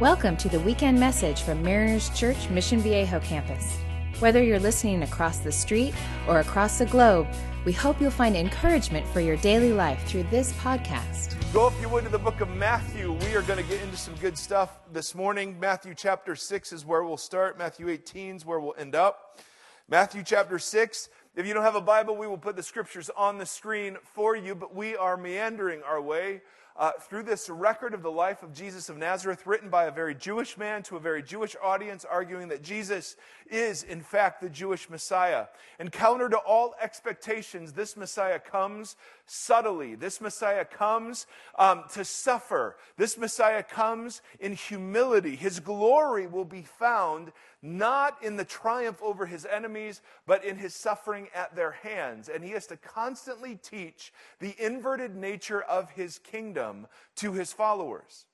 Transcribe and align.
Welcome 0.00 0.36
to 0.38 0.48
the 0.48 0.58
weekend 0.58 0.98
message 0.98 1.42
from 1.42 1.62
Mariners 1.62 2.10
Church 2.18 2.50
Mission 2.50 2.80
Viejo 2.80 3.20
campus. 3.20 3.78
Whether 4.18 4.42
you're 4.42 4.58
listening 4.58 5.04
across 5.04 5.38
the 5.38 5.52
street 5.52 5.94
or 6.26 6.40
across 6.40 6.78
the 6.78 6.86
globe, 6.86 7.28
we 7.64 7.70
hope 7.70 8.00
you'll 8.00 8.10
find 8.10 8.36
encouragement 8.36 9.06
for 9.06 9.20
your 9.20 9.36
daily 9.36 9.72
life 9.72 10.04
through 10.08 10.24
this 10.24 10.52
podcast. 10.54 11.36
Go, 11.52 11.68
if 11.68 11.80
you 11.80 11.88
would, 11.90 12.02
to 12.02 12.10
the 12.10 12.18
book 12.18 12.40
of 12.40 12.48
Matthew. 12.48 13.12
We 13.12 13.36
are 13.36 13.42
going 13.42 13.62
to 13.62 13.70
get 13.70 13.82
into 13.82 13.96
some 13.96 14.16
good 14.16 14.36
stuff 14.36 14.80
this 14.92 15.14
morning. 15.14 15.60
Matthew 15.60 15.94
chapter 15.94 16.34
6 16.34 16.72
is 16.72 16.84
where 16.84 17.04
we'll 17.04 17.16
start, 17.16 17.56
Matthew 17.56 17.88
18 17.88 18.34
is 18.34 18.44
where 18.44 18.58
we'll 18.58 18.74
end 18.76 18.96
up. 18.96 19.38
Matthew 19.88 20.24
chapter 20.24 20.58
6. 20.58 21.08
If 21.36 21.46
you 21.46 21.54
don't 21.54 21.62
have 21.62 21.76
a 21.76 21.80
Bible, 21.80 22.16
we 22.16 22.26
will 22.26 22.36
put 22.36 22.56
the 22.56 22.64
scriptures 22.64 23.10
on 23.16 23.38
the 23.38 23.46
screen 23.46 23.98
for 24.02 24.34
you, 24.34 24.56
but 24.56 24.74
we 24.74 24.96
are 24.96 25.16
meandering 25.16 25.84
our 25.84 26.02
way 26.02 26.40
uh, 26.76 26.92
through 27.00 27.22
this 27.22 27.48
record 27.48 27.94
of 27.94 28.02
the 28.02 28.10
life 28.10 28.42
of 28.42 28.52
Jesus 28.52 28.88
of 28.88 28.96
Nazareth, 28.96 29.46
written 29.46 29.68
by 29.68 29.84
a 29.84 29.92
very 29.92 30.14
Jewish 30.14 30.58
man 30.58 30.82
to 30.84 30.96
a 30.96 31.00
very 31.00 31.22
Jewish 31.22 31.54
audience, 31.62 32.04
arguing 32.04 32.48
that 32.48 32.62
Jesus 32.62 33.16
is, 33.48 33.84
in 33.84 34.00
fact, 34.00 34.40
the 34.40 34.48
Jewish 34.48 34.90
Messiah. 34.90 35.46
And 35.78 35.92
counter 35.92 36.28
to 36.28 36.38
all 36.38 36.74
expectations, 36.80 37.72
this 37.72 37.96
Messiah 37.96 38.40
comes 38.40 38.96
subtly. 39.26 39.94
This 39.94 40.20
Messiah 40.20 40.64
comes 40.64 41.26
um, 41.58 41.84
to 41.92 42.04
suffer. 42.04 42.76
This 42.96 43.16
Messiah 43.16 43.62
comes 43.62 44.22
in 44.40 44.54
humility. 44.54 45.36
His 45.36 45.60
glory 45.60 46.26
will 46.26 46.44
be 46.44 46.62
found 46.62 47.32
not 47.62 48.22
in 48.22 48.36
the 48.36 48.44
triumph 48.44 49.02
over 49.02 49.26
his 49.26 49.46
enemies, 49.46 50.02
but 50.26 50.44
in 50.44 50.56
his 50.56 50.74
suffering 50.74 51.28
at 51.34 51.56
their 51.56 51.72
hands. 51.72 52.28
And 52.28 52.44
he 52.44 52.50
has 52.50 52.66
to 52.68 52.76
constantly 52.76 53.56
teach 53.56 54.12
the 54.40 54.54
inverted 54.58 55.16
nature 55.16 55.62
of 55.62 55.90
his 55.90 56.18
kingdom 56.18 56.86
to 57.16 57.32
his 57.32 57.52
followers. 57.52 58.26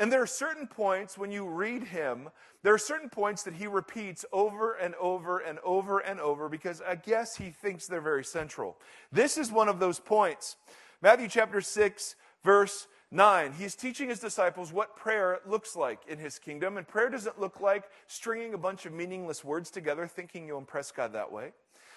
And 0.00 0.10
there 0.10 0.22
are 0.22 0.26
certain 0.26 0.66
points 0.66 1.18
when 1.18 1.30
you 1.30 1.46
read 1.46 1.84
him, 1.84 2.30
there 2.62 2.72
are 2.72 2.78
certain 2.78 3.10
points 3.10 3.42
that 3.42 3.54
he 3.54 3.66
repeats 3.66 4.24
over 4.32 4.72
and 4.72 4.94
over 4.94 5.40
and 5.40 5.58
over 5.58 5.98
and 5.98 6.18
over 6.18 6.48
because 6.48 6.80
I 6.80 6.94
guess 6.94 7.36
he 7.36 7.50
thinks 7.50 7.86
they're 7.86 8.00
very 8.00 8.24
central. 8.24 8.78
This 9.12 9.36
is 9.36 9.52
one 9.52 9.68
of 9.68 9.78
those 9.78 10.00
points. 10.00 10.56
Matthew 11.02 11.28
chapter 11.28 11.60
6, 11.60 12.16
verse 12.42 12.86
9, 13.10 13.52
he's 13.58 13.74
teaching 13.74 14.08
his 14.08 14.20
disciples 14.20 14.72
what 14.72 14.96
prayer 14.96 15.40
looks 15.46 15.76
like 15.76 16.00
in 16.08 16.18
his 16.18 16.38
kingdom. 16.38 16.78
And 16.78 16.88
prayer 16.88 17.10
doesn't 17.10 17.38
look 17.38 17.60
like 17.60 17.84
stringing 18.06 18.54
a 18.54 18.58
bunch 18.58 18.86
of 18.86 18.94
meaningless 18.94 19.44
words 19.44 19.70
together, 19.70 20.06
thinking 20.06 20.46
you'll 20.46 20.58
impress 20.58 20.90
God 20.90 21.12
that 21.12 21.30
way. 21.30 21.52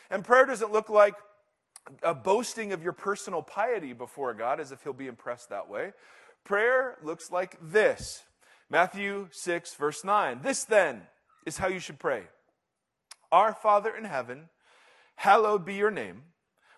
And 0.09 0.25
prayer 0.25 0.45
doesn't 0.45 0.73
look 0.73 0.89
like 0.89 1.15
a 2.01 2.13
boasting 2.13 2.73
of 2.73 2.83
your 2.83 2.93
personal 2.93 3.41
piety 3.41 3.93
before 3.93 4.33
God 4.33 4.59
as 4.59 4.73
if 4.73 4.83
he'll 4.83 4.91
be 4.91 5.07
impressed 5.07 5.49
that 5.49 5.69
way. 5.69 5.93
Prayer 6.43 6.97
looks 7.01 7.31
like 7.31 7.57
this 7.61 8.23
Matthew 8.69 9.29
6, 9.31 9.75
verse 9.75 10.03
9. 10.03 10.41
This 10.43 10.65
then 10.65 11.03
is 11.45 11.57
how 11.57 11.67
you 11.67 11.79
should 11.79 11.99
pray 11.99 12.23
Our 13.31 13.53
Father 13.53 13.95
in 13.95 14.03
heaven, 14.03 14.49
hallowed 15.15 15.65
be 15.65 15.75
your 15.75 15.91
name, 15.91 16.23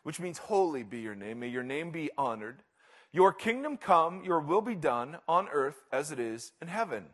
which 0.04 0.20
means 0.20 0.38
holy 0.38 0.84
be 0.84 1.00
your 1.00 1.16
name. 1.16 1.40
May 1.40 1.48
your 1.48 1.64
name 1.64 1.92
be 1.92 2.12
honored. 2.18 2.62
Your 3.12 3.34
kingdom 3.34 3.78
come, 3.78 4.24
your 4.24 4.40
will 4.40 4.62
be 4.62 4.76
done 4.76 5.18
on 5.28 5.48
earth 5.48 5.84
as 5.92 6.12
it 6.12 6.20
is 6.20 6.52
in 6.62 6.68
heaven. 6.68 7.06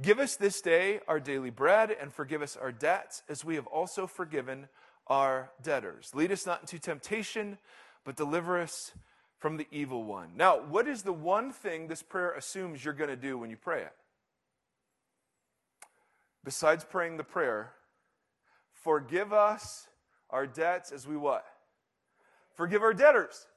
Give 0.00 0.18
us 0.18 0.36
this 0.36 0.60
day 0.62 1.00
our 1.06 1.20
daily 1.20 1.50
bread 1.50 1.94
and 2.00 2.12
forgive 2.12 2.42
us 2.42 2.56
our 2.56 2.72
debts 2.72 3.22
as 3.28 3.44
we 3.44 3.56
have 3.56 3.66
also 3.66 4.06
forgiven 4.06 4.68
our 5.06 5.52
debtors. 5.62 6.12
Lead 6.14 6.32
us 6.32 6.46
not 6.46 6.62
into 6.62 6.78
temptation, 6.78 7.58
but 8.04 8.16
deliver 8.16 8.58
us 8.58 8.92
from 9.42 9.56
the 9.56 9.66
evil 9.72 10.04
one. 10.04 10.28
Now, 10.36 10.60
what 10.60 10.86
is 10.86 11.02
the 11.02 11.12
one 11.12 11.50
thing 11.50 11.88
this 11.88 12.00
prayer 12.00 12.30
assumes 12.30 12.84
you're 12.84 12.94
going 12.94 13.10
to 13.10 13.16
do 13.16 13.36
when 13.36 13.50
you 13.50 13.56
pray 13.56 13.82
it? 13.82 13.92
Besides 16.44 16.84
praying 16.84 17.16
the 17.16 17.24
prayer, 17.24 17.72
forgive 18.84 19.32
us 19.32 19.88
our 20.30 20.46
debts 20.46 20.92
as 20.92 21.08
we 21.08 21.16
what? 21.16 21.44
Forgive 22.54 22.82
our 22.82 22.94
debtors 22.94 23.48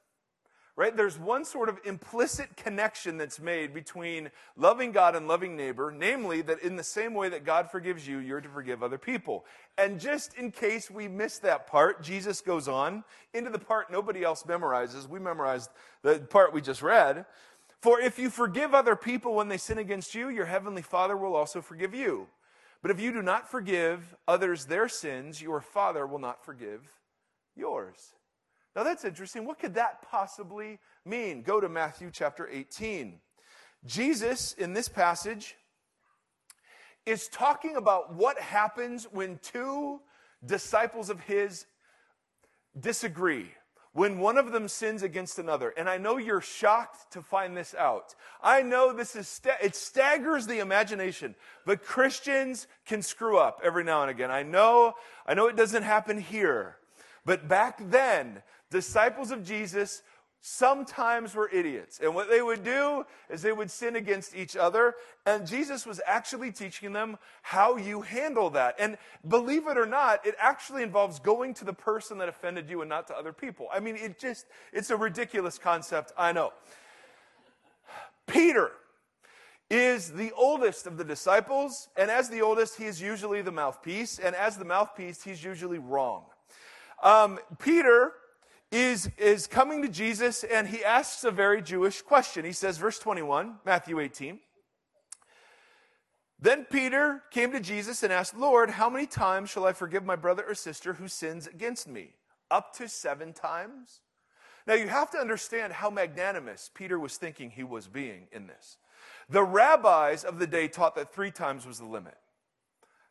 right? 0.76 0.94
There's 0.94 1.18
one 1.18 1.44
sort 1.46 1.70
of 1.70 1.78
implicit 1.84 2.54
connection 2.56 3.16
that's 3.16 3.40
made 3.40 3.72
between 3.72 4.30
loving 4.56 4.92
God 4.92 5.16
and 5.16 5.26
loving 5.26 5.56
neighbor, 5.56 5.92
namely 5.96 6.42
that 6.42 6.60
in 6.60 6.76
the 6.76 6.84
same 6.84 7.14
way 7.14 7.30
that 7.30 7.44
God 7.44 7.70
forgives 7.70 8.06
you, 8.06 8.18
you're 8.18 8.42
to 8.42 8.48
forgive 8.48 8.82
other 8.82 8.98
people. 8.98 9.46
And 9.78 9.98
just 9.98 10.34
in 10.34 10.50
case 10.52 10.90
we 10.90 11.08
miss 11.08 11.38
that 11.38 11.66
part, 11.66 12.02
Jesus 12.02 12.42
goes 12.42 12.68
on 12.68 13.04
into 13.32 13.50
the 13.50 13.58
part 13.58 13.90
nobody 13.90 14.22
else 14.22 14.42
memorizes. 14.42 15.08
We 15.08 15.18
memorized 15.18 15.70
the 16.02 16.18
part 16.18 16.52
we 16.52 16.60
just 16.60 16.82
read. 16.82 17.24
For 17.80 17.98
if 18.00 18.18
you 18.18 18.28
forgive 18.28 18.74
other 18.74 18.96
people 18.96 19.34
when 19.34 19.48
they 19.48 19.58
sin 19.58 19.78
against 19.78 20.14
you, 20.14 20.28
your 20.28 20.46
heavenly 20.46 20.82
Father 20.82 21.16
will 21.16 21.34
also 21.34 21.62
forgive 21.62 21.94
you. 21.94 22.26
But 22.82 22.90
if 22.90 23.00
you 23.00 23.12
do 23.12 23.22
not 23.22 23.50
forgive 23.50 24.14
others 24.28 24.66
their 24.66 24.88
sins, 24.88 25.40
your 25.40 25.60
Father 25.60 26.06
will 26.06 26.18
not 26.18 26.44
forgive 26.44 26.82
yours. 27.56 28.12
Now 28.76 28.82
that's 28.82 29.06
interesting. 29.06 29.46
What 29.46 29.58
could 29.58 29.74
that 29.74 30.02
possibly 30.02 30.78
mean? 31.06 31.42
Go 31.42 31.60
to 31.60 31.68
Matthew 31.68 32.10
chapter 32.12 32.46
18. 32.46 33.18
Jesus, 33.86 34.52
in 34.52 34.74
this 34.74 34.86
passage, 34.88 35.56
is 37.06 37.28
talking 37.28 37.76
about 37.76 38.14
what 38.14 38.38
happens 38.38 39.04
when 39.10 39.38
two 39.38 40.00
disciples 40.44 41.08
of 41.08 41.20
his 41.20 41.64
disagree 42.78 43.50
when 43.96 44.18
one 44.18 44.36
of 44.36 44.52
them 44.52 44.68
sins 44.68 45.02
against 45.02 45.38
another. 45.38 45.72
And 45.74 45.88
I 45.88 45.96
know 45.96 46.18
you're 46.18 46.42
shocked 46.42 47.10
to 47.12 47.22
find 47.22 47.56
this 47.56 47.74
out. 47.74 48.14
I 48.42 48.60
know 48.60 48.92
this 48.92 49.16
is, 49.16 49.26
sta- 49.26 49.56
it 49.62 49.74
staggers 49.74 50.46
the 50.46 50.58
imagination, 50.58 51.34
but 51.64 51.82
Christians 51.82 52.66
can 52.84 53.00
screw 53.00 53.38
up 53.38 53.62
every 53.64 53.84
now 53.84 54.02
and 54.02 54.10
again. 54.10 54.30
I 54.30 54.42
know, 54.42 54.92
I 55.26 55.32
know 55.32 55.46
it 55.46 55.56
doesn't 55.56 55.82
happen 55.82 56.18
here, 56.18 56.76
but 57.24 57.48
back 57.48 57.80
then, 57.90 58.42
disciples 58.70 59.30
of 59.30 59.44
Jesus 59.44 60.02
sometimes 60.40 61.34
were 61.34 61.50
idiots. 61.52 61.98
And 62.00 62.14
what 62.14 62.30
they 62.30 62.40
would 62.40 62.62
do 62.62 63.04
is 63.28 63.42
they 63.42 63.52
would 63.52 63.70
sin 63.70 63.96
against 63.96 64.36
each 64.36 64.56
other. 64.56 64.94
And 65.24 65.44
Jesus 65.44 65.84
was 65.84 66.00
actually 66.06 66.52
teaching 66.52 66.92
them 66.92 67.16
how 67.42 67.76
you 67.76 68.02
handle 68.02 68.50
that. 68.50 68.76
And 68.78 68.96
believe 69.26 69.66
it 69.66 69.76
or 69.76 69.86
not, 69.86 70.24
it 70.24 70.36
actually 70.38 70.84
involves 70.84 71.18
going 71.18 71.54
to 71.54 71.64
the 71.64 71.72
person 71.72 72.18
that 72.18 72.28
offended 72.28 72.70
you 72.70 72.80
and 72.80 72.88
not 72.88 73.08
to 73.08 73.16
other 73.16 73.32
people. 73.32 73.66
I 73.72 73.80
mean, 73.80 73.96
it 73.96 74.20
just, 74.20 74.46
it's 74.72 74.90
a 74.90 74.96
ridiculous 74.96 75.58
concept, 75.58 76.12
I 76.16 76.30
know. 76.30 76.52
Peter 78.28 78.70
is 79.68 80.12
the 80.12 80.30
oldest 80.36 80.86
of 80.86 80.96
the 80.96 81.04
disciples. 81.04 81.88
And 81.96 82.08
as 82.08 82.28
the 82.28 82.42
oldest, 82.42 82.76
he 82.76 82.84
is 82.84 83.00
usually 83.00 83.42
the 83.42 83.50
mouthpiece. 83.50 84.20
And 84.20 84.36
as 84.36 84.56
the 84.56 84.64
mouthpiece, 84.64 85.24
he's 85.24 85.42
usually 85.42 85.78
wrong. 85.78 86.26
Um, 87.02 87.40
Peter 87.58 88.12
is, 88.76 89.10
is 89.16 89.46
coming 89.46 89.82
to 89.82 89.88
Jesus 89.88 90.44
and 90.44 90.68
he 90.68 90.84
asks 90.84 91.24
a 91.24 91.30
very 91.30 91.62
Jewish 91.62 92.02
question. 92.02 92.44
He 92.44 92.52
says, 92.52 92.78
verse 92.78 92.98
21, 92.98 93.56
Matthew 93.64 94.00
18. 94.00 94.40
Then 96.38 96.66
Peter 96.70 97.22
came 97.30 97.52
to 97.52 97.60
Jesus 97.60 98.02
and 98.02 98.12
asked, 98.12 98.36
Lord, 98.36 98.70
how 98.70 98.90
many 98.90 99.06
times 99.06 99.48
shall 99.48 99.64
I 99.64 99.72
forgive 99.72 100.04
my 100.04 100.16
brother 100.16 100.44
or 100.46 100.54
sister 100.54 100.94
who 100.94 101.08
sins 101.08 101.46
against 101.46 101.88
me? 101.88 102.14
Up 102.50 102.74
to 102.76 102.88
seven 102.88 103.32
times? 103.32 104.00
Now 104.66 104.74
you 104.74 104.88
have 104.88 105.10
to 105.12 105.18
understand 105.18 105.72
how 105.72 105.88
magnanimous 105.88 106.70
Peter 106.74 106.98
was 106.98 107.16
thinking 107.16 107.50
he 107.50 107.64
was 107.64 107.86
being 107.86 108.28
in 108.32 108.46
this. 108.46 108.76
The 109.28 109.42
rabbis 109.42 110.24
of 110.24 110.38
the 110.38 110.46
day 110.46 110.68
taught 110.68 110.96
that 110.96 111.14
three 111.14 111.30
times 111.30 111.66
was 111.66 111.78
the 111.78 111.86
limit. 111.86 112.16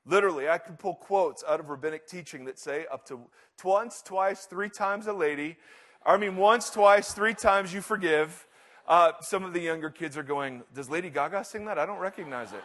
Literally, 0.06 0.48
I 0.48 0.60
can 0.60 0.76
pull 0.78 0.96
quotes 0.96 1.44
out 1.48 1.60
of 1.60 1.70
rabbinic 1.70 2.08
teaching 2.08 2.46
that 2.46 2.60
say 2.60 2.86
up 2.92 3.06
to 3.08 3.20
once, 3.64 4.02
twice, 4.04 4.46
three 4.46 4.70
times 4.70 5.08
a 5.08 5.14
lady. 5.14 5.58
I 6.06 6.18
mean, 6.18 6.38
once, 6.38 6.70
twice, 6.70 7.14
three 7.14 7.34
times 7.34 7.74
you 7.74 7.82
forgive. 7.82 8.46
Uh, 8.88 9.14
some 9.22 9.44
of 9.44 9.54
the 9.54 9.60
younger 9.60 9.90
kids 9.90 10.16
are 10.16 10.24
going, 10.24 10.64
Does 10.76 10.90
Lady 10.90 11.10
Gaga 11.10 11.44
sing 11.44 11.66
that? 11.66 11.80
I 11.80 11.88
don't 11.88 12.00
recognize 12.00 12.54
it. 12.54 12.64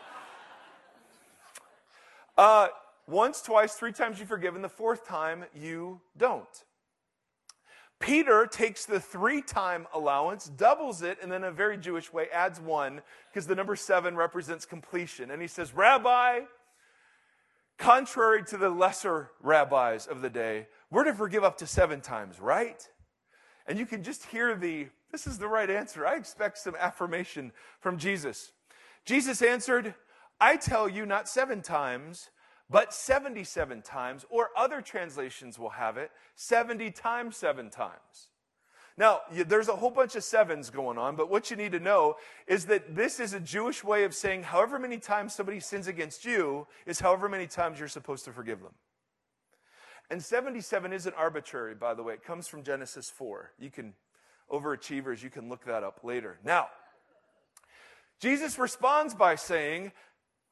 Uh, 2.37 2.69
once, 3.07 3.41
twice, 3.41 3.75
three 3.75 3.93
times 3.93 4.21
you 4.21 4.27
forgive, 4.27 4.55
and 4.55 4.63
the 4.63 4.69
fourth 4.69 5.07
time 5.07 5.45
you 5.55 6.01
don't. 6.17 6.65
Peter 7.99 8.47
takes 8.47 8.87
the 8.87 9.01
three 9.01 9.43
time 9.43 9.87
allowance, 9.95 10.47
doubles 10.47 11.03
it, 11.03 11.19
and 11.23 11.31
then 11.31 11.45
in 11.45 11.49
a 11.49 11.53
very 11.53 11.77
Jewish 11.77 12.13
way 12.13 12.29
adds 12.33 12.59
one 12.61 13.03
because 13.31 13.47
the 13.47 13.55
number 13.55 13.77
seven 13.77 14.17
represents 14.17 14.65
completion. 14.65 15.31
And 15.31 15.41
he 15.41 15.49
says, 15.49 15.75
Rabbi, 15.75 16.41
Contrary 17.81 18.45
to 18.45 18.59
the 18.59 18.69
lesser 18.69 19.31
rabbis 19.41 20.07
of 20.07 20.21
the 20.21 20.29
day, 20.29 20.67
we're 20.91 21.05
to 21.05 21.15
forgive 21.15 21.43
up 21.43 21.57
to 21.57 21.67
seven 21.67 22.03
times, 22.03 22.39
right? 22.39 22.87
And 23.67 23.79
you 23.79 23.87
can 23.87 24.03
just 24.03 24.27
hear 24.27 24.55
the, 24.55 24.89
this 25.11 25.27
is 25.27 25.39
the 25.39 25.49
right 25.49 25.71
answer. 25.71 26.07
I 26.07 26.17
expect 26.17 26.59
some 26.59 26.77
affirmation 26.79 27.53
from 27.81 27.97
Jesus. 27.97 28.53
Jesus 29.07 29.41
answered, 29.41 29.95
I 30.39 30.59
tell 30.59 30.91
you 30.91 31.07
not 31.07 31.27
seven 31.27 31.63
times, 31.63 32.29
but 32.69 32.93
77 32.93 33.81
times, 33.81 34.27
or 34.29 34.51
other 34.59 34.83
translations 34.83 35.59
will 35.59 35.71
have 35.71 35.97
it, 35.97 36.11
70 36.35 36.91
times 36.91 37.39
seven 37.39 37.71
times. 37.71 38.29
Now, 39.01 39.23
there's 39.33 39.69
a 39.69 39.77
whole 39.77 39.91
bunch 39.91 40.15
of 40.15 40.23
sevens 40.23 40.69
going 40.69 40.99
on, 40.99 41.17
but 41.17 41.31
what 41.31 41.51
you 41.51 41.57
need 41.57 41.73
to 41.73 41.81
know 41.81 42.17
is 42.47 42.67
that 42.67 42.95
this 42.95 43.19
is 43.19 43.33
a 43.33 43.41
Jewish 43.41 43.83
way 43.83 44.05
of 44.05 44.15
saying 44.15 44.43
however 44.43 44.79
many 44.79 44.99
times 44.99 45.35
somebody 45.35 45.59
sins 45.59 45.87
against 45.87 46.27
you 46.27 46.67
is 46.85 47.01
however 47.01 47.27
many 47.27 47.47
times 47.47 47.79
you're 47.79 47.89
supposed 47.89 48.27
to 48.27 48.33
forgive 48.33 48.61
them. 48.61 48.75
And 50.11 50.23
77 50.23 50.93
isn't 50.93 51.15
arbitrary, 51.15 51.75
by 51.75 51.95
the 51.95 52.03
way. 52.03 52.13
It 52.13 52.23
comes 52.23 52.47
from 52.47 52.63
Genesis 52.63 53.09
4. 53.09 53.53
You 53.59 53.71
can, 53.71 53.95
overachievers, 54.53 55.23
you 55.23 55.31
can 55.31 55.49
look 55.49 55.65
that 55.65 55.83
up 55.83 56.01
later. 56.05 56.39
Now, 56.45 56.69
Jesus 58.21 58.59
responds 58.59 59.15
by 59.15 59.37
saying, 59.37 59.93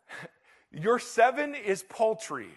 Your 0.73 0.99
seven 0.99 1.55
is 1.55 1.83
paltry. 1.83 2.49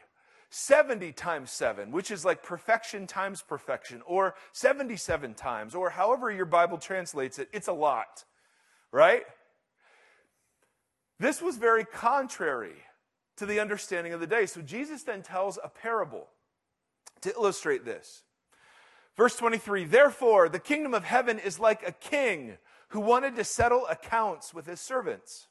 70 0.51 1.13
times 1.13 1.49
7, 1.49 1.91
which 1.91 2.11
is 2.11 2.25
like 2.25 2.43
perfection 2.43 3.07
times 3.07 3.41
perfection, 3.41 4.01
or 4.05 4.35
77 4.51 5.33
times, 5.33 5.73
or 5.73 5.89
however 5.89 6.29
your 6.29 6.45
Bible 6.45 6.77
translates 6.77 7.39
it, 7.39 7.47
it's 7.53 7.69
a 7.69 7.73
lot, 7.73 8.25
right? 8.91 9.23
This 11.19 11.41
was 11.41 11.55
very 11.55 11.85
contrary 11.85 12.75
to 13.37 13.45
the 13.45 13.61
understanding 13.61 14.11
of 14.11 14.19
the 14.19 14.27
day. 14.27 14.45
So 14.45 14.61
Jesus 14.61 15.03
then 15.03 15.23
tells 15.23 15.57
a 15.63 15.69
parable 15.69 16.27
to 17.21 17.31
illustrate 17.31 17.85
this. 17.85 18.23
Verse 19.15 19.37
23 19.37 19.85
Therefore, 19.85 20.49
the 20.49 20.59
kingdom 20.59 20.93
of 20.93 21.05
heaven 21.05 21.39
is 21.39 21.59
like 21.59 21.87
a 21.87 21.93
king 21.93 22.57
who 22.89 22.99
wanted 22.99 23.37
to 23.37 23.45
settle 23.45 23.87
accounts 23.87 24.53
with 24.53 24.65
his 24.65 24.81
servants. 24.81 25.47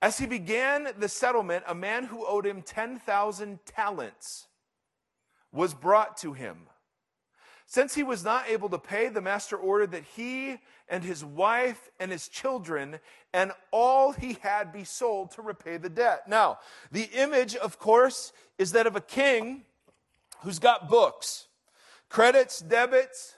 As 0.00 0.18
he 0.18 0.26
began 0.26 0.88
the 0.98 1.08
settlement, 1.08 1.64
a 1.66 1.74
man 1.74 2.04
who 2.04 2.24
owed 2.26 2.46
him 2.46 2.62
10,000 2.62 3.58
talents 3.64 4.46
was 5.52 5.74
brought 5.74 6.16
to 6.18 6.32
him. 6.32 6.68
Since 7.66 7.94
he 7.94 8.02
was 8.02 8.24
not 8.24 8.48
able 8.48 8.70
to 8.70 8.78
pay, 8.78 9.08
the 9.08 9.20
master 9.20 9.56
ordered 9.56 9.90
that 9.90 10.04
he 10.16 10.58
and 10.88 11.04
his 11.04 11.22
wife 11.22 11.90
and 12.00 12.10
his 12.10 12.28
children 12.28 12.98
and 13.34 13.52
all 13.72 14.12
he 14.12 14.38
had 14.40 14.72
be 14.72 14.84
sold 14.84 15.32
to 15.32 15.42
repay 15.42 15.76
the 15.76 15.90
debt. 15.90 16.28
Now, 16.28 16.60
the 16.90 17.10
image, 17.12 17.56
of 17.56 17.78
course, 17.78 18.32
is 18.56 18.72
that 18.72 18.86
of 18.86 18.96
a 18.96 19.02
king 19.02 19.64
who's 20.40 20.58
got 20.58 20.88
books, 20.88 21.48
credits, 22.08 22.60
debits, 22.60 23.34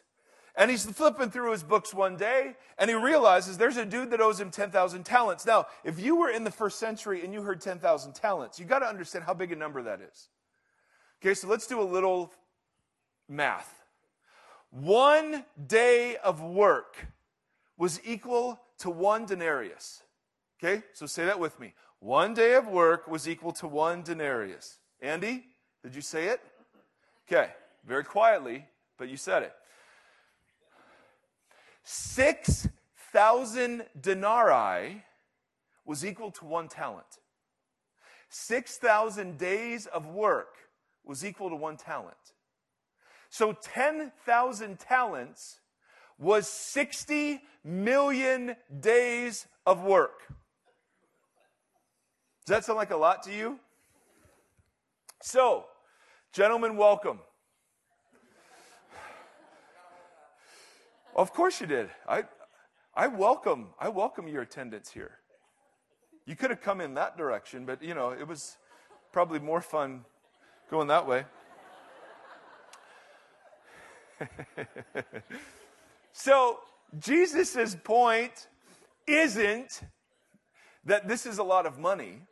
and 0.57 0.71
he's 0.71 0.85
flipping 0.85 1.31
through 1.31 1.53
his 1.53 1.63
books 1.63 1.95
one 1.95 2.17
day 2.17 2.55
and 2.79 2.91
he 2.91 2.97
realizes 2.97 3.57
there's 3.57 3.77
a 3.77 3.85
dude 3.85 4.11
that 4.11 4.21
owes 4.21 4.41
him 4.41 4.51
10,000 4.51 5.05
talents. 5.05 5.47
Now, 5.47 5.67
if 5.85 6.01
you 6.01 6.17
were 6.17 6.31
in 6.31 6.45
the 6.45 6.51
first 6.51 6.79
century 6.79 7.25
and 7.25 7.33
you 7.33 7.43
heard 7.43 7.61
10,000 7.61 8.15
talents, 8.15 8.59
you 8.59 8.65
got 8.65 8.81
to 8.81 8.87
understand 8.87 9.25
how 9.25 9.35
big 9.35 9.53
a 9.53 9.57
number 9.57 9.83
that 9.83 10.01
is. 10.01 10.29
Okay, 11.23 11.35
so 11.35 11.49
let's 11.49 11.67
do 11.67 11.81
a 11.81 11.85
little 11.85 12.33
math. 13.29 13.85
One 14.71 15.45
day 15.67 16.17
of 16.17 16.43
work 16.43 17.07
was 17.77 18.01
equal 18.05 18.61
to 18.79 18.91
one 18.91 19.27
denarius. 19.27 20.03
Okay, 20.63 20.83
so 20.93 21.07
say 21.07 21.25
that 21.25 21.39
with 21.39 21.59
me. 21.59 21.75
One 22.01 22.35
day 22.35 22.55
of 22.55 22.67
work 22.67 23.09
was 23.09 23.29
equal 23.29 23.53
to 23.53 23.67
one 23.67 24.03
denarius. 24.03 24.79
Andy, 25.01 25.45
did 25.83 25.95
you 25.95 26.03
say 26.03 26.29
it? 26.29 26.41
Okay, 27.27 27.51
very 27.87 28.05
quietly, 28.05 28.67
but 28.99 29.09
you 29.09 29.17
said 29.17 29.43
it. 29.43 29.55
6,000 31.83 33.87
denarii 34.01 35.03
was 35.85 36.05
equal 36.05 36.31
to 36.33 36.45
one 36.45 36.69
talent. 36.69 37.07
6,000 38.29 39.39
days 39.39 39.87
of 39.87 40.07
work 40.07 40.57
was 41.05 41.25
equal 41.25 41.51
to 41.51 41.57
one 41.57 41.77
talent. 41.77 42.17
So 43.29 43.53
10,000 43.53 44.79
talents 44.79 45.61
was 46.19 46.47
60 46.47 47.43
million 47.65 48.57
days 48.81 49.47
of 49.67 49.83
work. 49.83 50.23
Does 52.47 52.57
that 52.57 52.65
sound 52.65 52.77
like 52.77 52.91
a 52.91 52.97
lot 52.97 53.23
to 53.25 53.33
you? 53.33 53.59
So, 55.23 55.67
gentlemen, 56.33 56.77
welcome. 56.77 57.21
Of 61.21 61.35
course 61.35 61.61
you 61.61 61.67
did. 61.67 61.91
I, 62.09 62.25
I 62.95 63.07
welcome, 63.07 63.75
I 63.79 63.91
welcome 63.91 64.27
your 64.27 64.41
attendance 64.41 64.91
here. 64.91 65.19
You 66.25 66.35
could 66.35 66.49
have 66.49 66.63
come 66.63 66.81
in 66.81 66.95
that 66.95 67.19
direction, 67.19 67.67
but 67.67 67.83
you 67.83 67.93
know, 67.93 68.09
it 68.09 68.27
was 68.27 68.57
probably 69.13 69.39
more 69.39 69.61
fun 69.61 70.07
going 70.71 70.89
that 70.89 71.07
way. 71.07 71.27
so, 76.15 76.61
Jesus's 76.99 77.75
point 77.75 78.47
isn't 79.07 79.83
that 80.87 81.07
this 81.07 81.27
is 81.27 81.37
a 81.37 81.45
lot 81.45 81.67
of 81.67 81.79
money. 81.79 82.23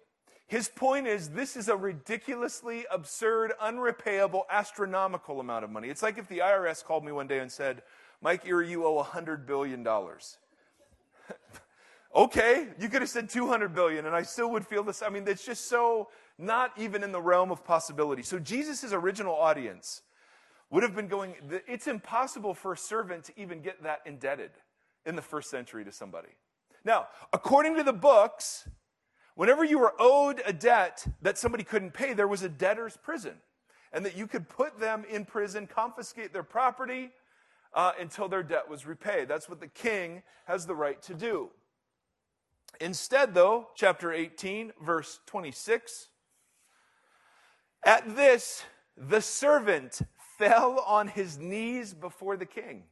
His 0.46 0.70
point 0.70 1.06
is 1.06 1.28
this 1.28 1.58
is 1.58 1.68
a 1.68 1.76
ridiculously 1.76 2.86
absurd, 2.90 3.52
unrepayable, 3.60 4.44
astronomical 4.50 5.40
amount 5.40 5.64
of 5.64 5.70
money. 5.70 5.90
It's 5.90 6.02
like 6.02 6.16
if 6.16 6.26
the 6.26 6.38
IRS 6.38 6.82
called 6.82 7.04
me 7.04 7.12
one 7.12 7.26
day 7.26 7.40
and 7.40 7.52
said, 7.52 7.82
Mike 8.20 8.46
Erre, 8.46 8.62
you 8.62 8.84
owe 8.84 9.02
$100 9.02 9.46
billion. 9.46 9.86
okay, 12.14 12.68
you 12.78 12.88
could 12.88 13.02
have 13.02 13.08
said 13.08 13.28
200 13.28 13.74
billion 13.74 14.06
and 14.06 14.14
I 14.14 14.22
still 14.22 14.50
would 14.50 14.66
feel 14.66 14.82
this. 14.82 15.02
I 15.02 15.08
mean, 15.08 15.24
it's 15.26 15.44
just 15.44 15.68
so 15.68 16.08
not 16.36 16.72
even 16.76 17.02
in 17.02 17.12
the 17.12 17.20
realm 17.20 17.50
of 17.50 17.64
possibility. 17.64 18.22
So 18.22 18.38
Jesus' 18.38 18.92
original 18.92 19.34
audience 19.34 20.02
would 20.70 20.82
have 20.82 20.94
been 20.94 21.08
going, 21.08 21.34
it's 21.66 21.86
impossible 21.86 22.54
for 22.54 22.72
a 22.72 22.76
servant 22.76 23.24
to 23.24 23.40
even 23.40 23.60
get 23.60 23.82
that 23.82 24.00
indebted 24.04 24.50
in 25.06 25.16
the 25.16 25.22
first 25.22 25.50
century 25.50 25.84
to 25.84 25.92
somebody. 25.92 26.28
Now, 26.84 27.08
according 27.32 27.76
to 27.76 27.82
the 27.82 27.92
books, 27.92 28.68
whenever 29.34 29.64
you 29.64 29.78
were 29.78 29.94
owed 29.98 30.42
a 30.44 30.52
debt 30.52 31.06
that 31.22 31.38
somebody 31.38 31.64
couldn't 31.64 31.92
pay, 31.92 32.12
there 32.12 32.28
was 32.28 32.42
a 32.42 32.48
debtor's 32.48 32.96
prison. 32.96 33.34
And 33.92 34.04
that 34.04 34.16
you 34.16 34.26
could 34.26 34.48
put 34.48 34.78
them 34.78 35.04
in 35.08 35.24
prison, 35.24 35.66
confiscate 35.66 36.34
their 36.34 36.42
property, 36.42 37.10
uh, 37.74 37.92
until 38.00 38.28
their 38.28 38.42
debt 38.42 38.68
was 38.68 38.86
repaid. 38.86 39.28
That's 39.28 39.48
what 39.48 39.60
the 39.60 39.68
king 39.68 40.22
has 40.46 40.66
the 40.66 40.74
right 40.74 41.00
to 41.02 41.14
do. 41.14 41.50
Instead, 42.80 43.34
though, 43.34 43.68
chapter 43.74 44.12
18, 44.12 44.72
verse 44.80 45.20
26, 45.26 46.08
at 47.84 48.16
this, 48.16 48.64
the 48.96 49.20
servant 49.20 50.00
fell 50.38 50.84
on 50.86 51.08
his 51.08 51.38
knees 51.38 51.94
before 51.94 52.36
the 52.36 52.46
king. 52.46 52.84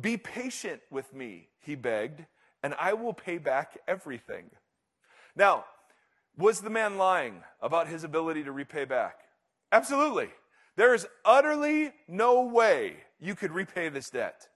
Be 0.00 0.16
patient 0.16 0.80
with 0.90 1.12
me, 1.12 1.48
he 1.58 1.74
begged, 1.74 2.24
and 2.62 2.74
I 2.78 2.92
will 2.92 3.12
pay 3.12 3.38
back 3.38 3.78
everything. 3.88 4.50
Now, 5.34 5.64
was 6.36 6.60
the 6.60 6.70
man 6.70 6.98
lying 6.98 7.42
about 7.60 7.88
his 7.88 8.04
ability 8.04 8.44
to 8.44 8.52
repay 8.52 8.84
back? 8.84 9.20
Absolutely. 9.72 10.30
There 10.78 10.94
is 10.94 11.08
utterly 11.24 11.90
no 12.06 12.42
way 12.42 12.98
you 13.18 13.34
could 13.34 13.50
repay 13.50 13.88
this 13.88 14.10
debt. 14.10 14.46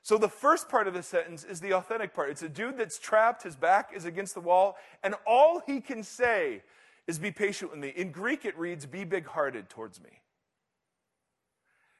So 0.00 0.16
the 0.16 0.30
first 0.30 0.70
part 0.70 0.88
of 0.88 0.94
the 0.94 1.02
sentence 1.02 1.44
is 1.44 1.60
the 1.60 1.74
authentic 1.74 2.14
part. 2.14 2.30
It's 2.30 2.40
a 2.40 2.48
dude 2.48 2.78
that's 2.78 2.98
trapped, 2.98 3.42
his 3.42 3.56
back 3.56 3.90
is 3.94 4.06
against 4.06 4.32
the 4.32 4.40
wall, 4.40 4.78
and 5.02 5.14
all 5.26 5.60
he 5.66 5.82
can 5.82 6.02
say 6.02 6.62
is 7.06 7.18
be 7.18 7.30
patient 7.30 7.72
with 7.72 7.78
me. 7.78 7.92
In 7.94 8.10
Greek, 8.10 8.46
it 8.46 8.56
reads, 8.56 8.86
be 8.86 9.04
big 9.04 9.26
hearted 9.26 9.68
towards 9.68 10.00
me. 10.00 10.22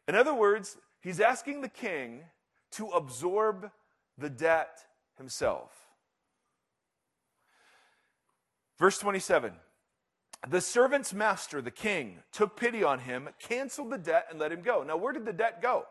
In 0.09 0.15
other 0.15 0.33
words, 0.33 0.79
he's 1.03 1.21
asking 1.21 1.61
the 1.61 1.69
king 1.69 2.23
to 2.71 2.87
absorb 2.88 3.71
the 4.17 4.31
debt 4.31 4.87
himself. 5.19 5.71
Verse 8.79 8.97
27 8.97 9.53
the 10.49 10.61
servant's 10.61 11.12
master, 11.12 11.61
the 11.61 11.71
king, 11.71 12.19
took 12.33 12.57
pity 12.57 12.85
on 12.85 13.00
him, 13.00 13.29
canceled 13.41 13.91
the 13.91 13.99
debt, 13.99 14.26
and 14.31 14.38
let 14.38 14.53
him 14.53 14.62
go. 14.62 14.83
Now, 14.83 14.97
where 14.97 15.12
did 15.12 15.25
the 15.25 15.33
debt 15.33 15.61
go? 15.61 15.87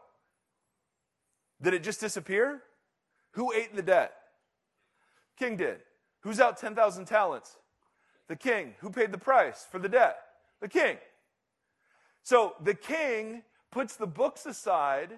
Did 1.62 1.74
it 1.74 1.84
just 1.84 2.00
disappear? 2.00 2.62
Who 3.32 3.52
ate 3.52 3.76
the 3.76 3.82
debt? 3.82 4.14
King 5.38 5.58
did. 5.58 5.80
Who's 6.22 6.40
out 6.40 6.58
10,000 6.58 7.06
talents? 7.06 7.58
The 8.28 8.36
king. 8.36 8.76
Who 8.80 8.90
paid 8.90 9.12
the 9.12 9.18
price 9.18 9.68
for 9.70 9.80
the 9.80 9.90
debt? 9.90 10.18
The 10.62 10.70
king. 10.70 10.98
So 12.24 12.56
the 12.64 12.74
king 12.74 13.44
puts 13.72 13.96
the 13.98 14.08
books 14.08 14.46
aside 14.46 15.12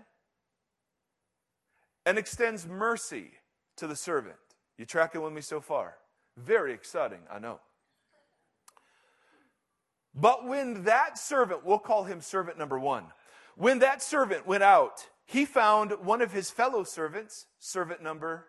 and 2.06 2.18
extends 2.18 2.68
mercy 2.68 3.32
to 3.78 3.88
the 3.88 3.96
servant. 3.96 4.36
You 4.78 4.86
tracking 4.86 5.22
with 5.22 5.34
me 5.34 5.42
so 5.42 5.62
far? 5.62 5.96
Very 6.38 6.74
exciting, 6.74 7.20
I 7.32 7.40
know. 7.40 7.60
But 10.20 10.48
when 10.48 10.84
that 10.86 11.20
servant, 11.20 11.64
we'll 11.64 11.78
call 11.78 12.04
him 12.04 12.22
servant 12.22 12.58
number 12.58 12.80
one, 12.80 13.06
when 13.56 13.80
that 13.80 14.02
servant 14.02 14.48
went 14.48 14.64
out, 14.64 15.08
he 15.26 15.46
found 15.46 15.92
one 16.04 16.22
of 16.22 16.32
his 16.32 16.50
fellow 16.50 16.84
servants, 16.84 17.46
servant 17.60 18.02
number 18.02 18.46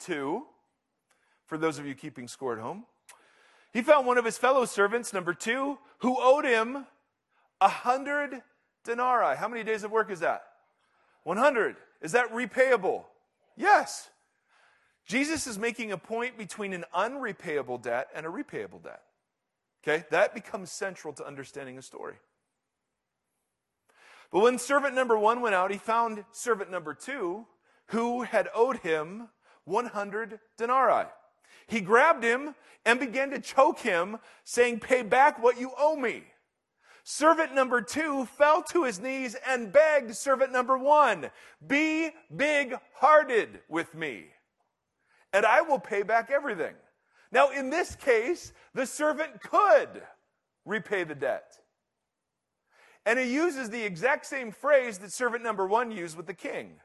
two, 0.00 0.44
for 1.46 1.58
those 1.58 1.78
of 1.78 1.86
you 1.86 1.94
keeping 1.94 2.26
score 2.26 2.54
at 2.54 2.58
home. 2.58 2.84
He 3.72 3.82
found 3.82 4.06
one 4.06 4.16
of 4.16 4.24
his 4.24 4.38
fellow 4.38 4.64
servants, 4.64 5.12
number 5.12 5.34
two, 5.34 5.78
who 5.98 6.16
owed 6.18 6.44
him 6.44 6.86
a 7.60 7.68
hundred 7.68 8.42
denarii. 8.84 9.36
How 9.36 9.48
many 9.48 9.64
days 9.64 9.84
of 9.84 9.90
work 9.90 10.10
is 10.10 10.20
that? 10.20 10.44
100. 11.24 11.76
Is 12.00 12.12
that 12.12 12.32
repayable? 12.32 13.04
Yes. 13.56 14.10
Jesus 15.06 15.46
is 15.46 15.58
making 15.58 15.92
a 15.92 15.98
point 15.98 16.38
between 16.38 16.72
an 16.72 16.84
unrepayable 16.94 17.82
debt 17.82 18.08
and 18.14 18.24
a 18.24 18.28
repayable 18.28 18.82
debt. 18.82 19.02
Okay? 19.86 20.04
That 20.10 20.34
becomes 20.34 20.70
central 20.70 21.12
to 21.14 21.26
understanding 21.26 21.76
the 21.76 21.82
story. 21.82 22.14
But 24.32 24.40
when 24.40 24.58
servant 24.58 24.94
number 24.94 25.18
one 25.18 25.42
went 25.42 25.54
out, 25.54 25.70
he 25.70 25.78
found 25.78 26.24
servant 26.32 26.70
number 26.70 26.94
two 26.94 27.46
who 27.88 28.22
had 28.22 28.48
owed 28.54 28.78
him 28.78 29.28
100 29.64 30.40
denarii. 30.56 31.06
He 31.66 31.80
grabbed 31.80 32.24
him 32.24 32.54
and 32.84 32.98
began 32.98 33.30
to 33.30 33.40
choke 33.40 33.78
him, 33.78 34.18
saying, 34.44 34.80
Pay 34.80 35.02
back 35.02 35.42
what 35.42 35.58
you 35.58 35.72
owe 35.78 35.96
me. 35.96 36.24
Servant 37.04 37.54
number 37.54 37.82
two 37.82 38.24
fell 38.24 38.62
to 38.62 38.84
his 38.84 38.98
knees 38.98 39.36
and 39.46 39.72
begged 39.72 40.14
servant 40.14 40.52
number 40.52 40.76
one, 40.78 41.30
Be 41.66 42.10
big 42.34 42.74
hearted 42.94 43.60
with 43.68 43.94
me, 43.94 44.26
and 45.32 45.44
I 45.44 45.60
will 45.60 45.78
pay 45.78 46.02
back 46.02 46.30
everything. 46.30 46.74
Now, 47.34 47.50
in 47.50 47.68
this 47.68 47.96
case, 47.96 48.52
the 48.74 48.86
servant 48.86 49.42
could 49.42 50.02
repay 50.64 51.02
the 51.02 51.16
debt. 51.16 51.58
And 53.04 53.18
he 53.18 53.34
uses 53.34 53.68
the 53.68 53.82
exact 53.82 54.24
same 54.24 54.52
phrase 54.52 54.98
that 54.98 55.12
servant 55.12 55.42
number 55.42 55.66
one 55.66 55.90
used 55.90 56.16
with 56.16 56.28
the 56.28 56.32
king. 56.32 56.76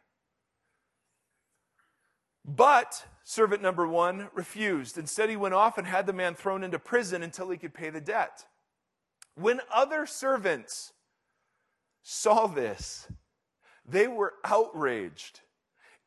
But 2.43 3.05
servant 3.23 3.61
number 3.61 3.87
one 3.87 4.29
refused. 4.33 4.97
Instead, 4.97 5.29
he 5.29 5.35
went 5.35 5.53
off 5.53 5.77
and 5.77 5.85
had 5.85 6.07
the 6.07 6.13
man 6.13 6.33
thrown 6.33 6.63
into 6.63 6.79
prison 6.79 7.21
until 7.21 7.51
he 7.51 7.57
could 7.57 7.75
pay 7.75 7.91
the 7.91 8.01
debt. 8.01 8.47
When 9.35 9.61
other 9.71 10.07
servants 10.07 10.93
saw 12.01 12.47
this, 12.47 13.07
they 13.85 14.07
were 14.07 14.33
outraged 14.43 15.41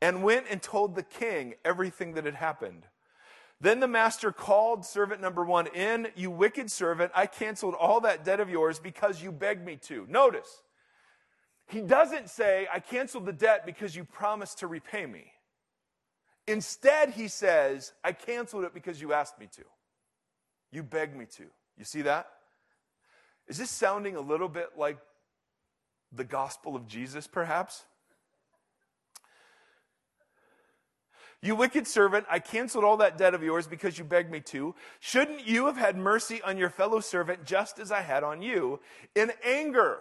and 0.01 0.21
went 0.21 0.47
and 0.49 0.61
told 0.61 0.95
the 0.95 1.03
king 1.03 1.53
everything 1.63 2.15
that 2.15 2.25
had 2.25 2.35
happened. 2.35 2.87
Then 3.63 3.79
the 3.79 3.87
master 3.87 4.33
called 4.33 4.85
servant 4.85 5.21
number 5.21 5.45
one 5.45 5.67
in. 5.67 6.09
You 6.17 6.29
wicked 6.29 6.69
servant, 6.69 7.13
I 7.15 7.27
canceled 7.27 7.75
all 7.75 8.01
that 8.01 8.25
debt 8.25 8.41
of 8.41 8.49
yours 8.49 8.77
because 8.77 9.23
you 9.23 9.31
begged 9.31 9.65
me 9.65 9.77
to. 9.83 10.05
Notice, 10.09 10.63
he 11.67 11.79
doesn't 11.79 12.29
say, 12.29 12.67
I 12.71 12.81
canceled 12.81 13.25
the 13.25 13.31
debt 13.31 13.65
because 13.65 13.95
you 13.95 14.03
promised 14.03 14.59
to 14.59 14.67
repay 14.67 15.05
me. 15.05 15.31
Instead, 16.45 17.11
he 17.11 17.29
says, 17.29 17.93
I 18.03 18.11
canceled 18.11 18.65
it 18.65 18.73
because 18.73 18.99
you 18.99 19.13
asked 19.13 19.39
me 19.39 19.47
to. 19.55 19.63
You 20.73 20.83
begged 20.83 21.15
me 21.15 21.23
to. 21.37 21.45
You 21.77 21.85
see 21.85 22.01
that? 22.01 22.27
Is 23.47 23.57
this 23.57 23.71
sounding 23.71 24.17
a 24.17 24.21
little 24.21 24.49
bit 24.49 24.71
like 24.77 24.97
the 26.11 26.25
gospel 26.25 26.75
of 26.75 26.85
Jesus, 26.85 27.27
perhaps? 27.27 27.85
You 31.43 31.55
wicked 31.55 31.85
servant, 31.85 32.25
I 32.29 32.39
canceled 32.39 32.85
all 32.85 32.95
that 32.97 33.17
debt 33.17 33.33
of 33.33 33.43
yours 33.43 33.67
because 33.67 33.97
you 33.97 34.05
begged 34.05 34.31
me 34.31 34.39
to. 34.39 34.73
Shouldn't 35.01 35.45
you 35.45 35.65
have 35.65 35.75
had 35.75 35.97
mercy 35.97 36.41
on 36.41 36.57
your 36.57 36.69
fellow 36.69 37.01
servant 37.01 37.43
just 37.43 37.79
as 37.79 37.91
I 37.91 37.99
had 37.99 38.23
on 38.23 38.41
you? 38.41 38.79
In 39.13 39.29
anger, 39.43 39.99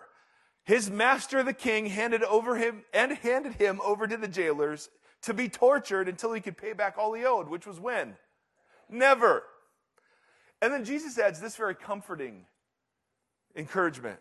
his 0.62 0.88
master 0.88 1.42
the 1.42 1.52
king 1.52 1.86
handed 1.86 2.22
over 2.22 2.54
him 2.54 2.84
and 2.94 3.10
handed 3.18 3.54
him 3.54 3.80
over 3.84 4.06
to 4.06 4.16
the 4.16 4.28
jailers 4.28 4.88
to 5.22 5.34
be 5.34 5.48
tortured 5.48 6.08
until 6.08 6.32
he 6.32 6.40
could 6.40 6.56
pay 6.56 6.74
back 6.74 6.94
all 6.96 7.12
he 7.12 7.24
owed, 7.24 7.48
which 7.48 7.66
was 7.66 7.80
when? 7.80 8.14
Never. 8.88 9.42
And 10.60 10.72
then 10.72 10.84
Jesus 10.84 11.18
adds 11.18 11.40
this 11.40 11.56
very 11.56 11.74
comforting 11.74 12.46
encouragement. 13.56 14.20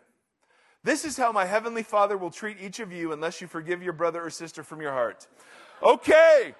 This 0.82 1.04
is 1.04 1.16
how 1.16 1.30
my 1.30 1.44
heavenly 1.44 1.84
Father 1.84 2.18
will 2.18 2.32
treat 2.32 2.56
each 2.60 2.80
of 2.80 2.90
you 2.90 3.12
unless 3.12 3.40
you 3.40 3.46
forgive 3.46 3.80
your 3.80 3.92
brother 3.92 4.24
or 4.24 4.30
sister 4.30 4.64
from 4.64 4.80
your 4.80 4.90
heart. 4.90 5.28
Okay. 5.84 6.56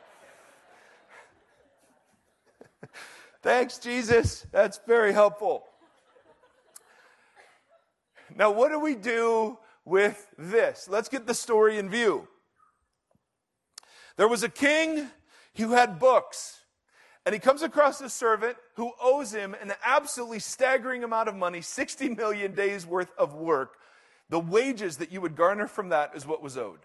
Thanks, 3.42 3.78
Jesus. 3.78 4.46
That's 4.52 4.80
very 4.86 5.12
helpful. 5.12 5.64
Now, 8.34 8.50
what 8.50 8.70
do 8.70 8.80
we 8.80 8.94
do 8.94 9.58
with 9.84 10.26
this? 10.38 10.88
Let's 10.88 11.08
get 11.08 11.26
the 11.26 11.34
story 11.34 11.78
in 11.78 11.90
view. 11.90 12.28
There 14.16 14.28
was 14.28 14.42
a 14.42 14.48
king 14.48 15.08
who 15.56 15.72
had 15.72 15.98
books, 15.98 16.60
and 17.26 17.34
he 17.34 17.38
comes 17.38 17.62
across 17.62 18.00
a 18.00 18.08
servant 18.08 18.56
who 18.76 18.92
owes 19.00 19.32
him 19.32 19.54
an 19.60 19.72
absolutely 19.84 20.38
staggering 20.38 21.04
amount 21.04 21.28
of 21.28 21.36
money 21.36 21.60
60 21.60 22.10
million 22.10 22.54
days 22.54 22.86
worth 22.86 23.12
of 23.18 23.34
work. 23.34 23.76
The 24.28 24.40
wages 24.40 24.96
that 24.98 25.12
you 25.12 25.20
would 25.20 25.36
garner 25.36 25.66
from 25.66 25.90
that 25.90 26.12
is 26.14 26.26
what 26.26 26.42
was 26.42 26.56
owed. 26.56 26.80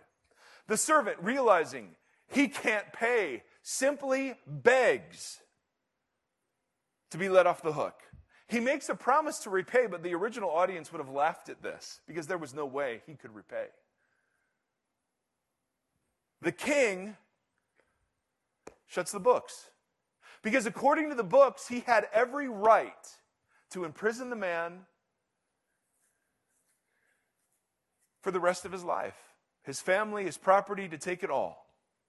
The 0.68 0.78
servant, 0.78 1.18
realizing 1.22 1.96
he 2.28 2.50
can't 2.50 2.92
pay, 2.92 3.44
simply 3.62 4.36
begs 4.46 5.40
to 7.12 7.18
be 7.18 7.30
let 7.30 7.48
off 7.48 7.62
the 7.62 7.74
hook. 7.74 7.96
He 8.48 8.60
makes 8.60 8.88
a 8.90 8.96
promise 8.96 9.40
to 9.40 9.50
repay, 9.50 9.88
but 9.88 10.04
the 10.04 10.14
original 10.14 10.50
audience 10.50 10.92
would 10.92 11.00
have 11.00 11.10
laughed 11.10 11.50
at 11.50 11.62
this 11.62 12.00
because 12.08 12.28
there 12.28 12.38
was 12.38 12.54
no 12.54 12.66
way 12.66 13.02
he 13.06 13.16
could 13.16 13.36
repay. 13.36 13.68
The 16.42 16.52
king 16.52 17.18
shuts 18.86 19.12
the 19.12 19.20
books. 19.20 19.72
Because 20.44 20.66
according 20.66 21.10
to 21.10 21.16
the 21.16 21.24
books, 21.24 21.68
he 21.68 21.82
had 21.82 22.08
every 22.14 22.48
right 22.48 22.94
to 23.72 23.84
imprison 23.84 24.30
the 24.30 24.36
man 24.36 24.86
for 28.22 28.32
the 28.32 28.40
rest 28.40 28.66
of 28.66 28.72
his 28.72 28.84
life 28.84 29.16
his 29.68 29.82
family, 29.82 30.24
his 30.24 30.38
property, 30.38 30.88
to 30.88 30.98
take 30.98 31.24
it 31.24 31.30
all. 31.30 31.68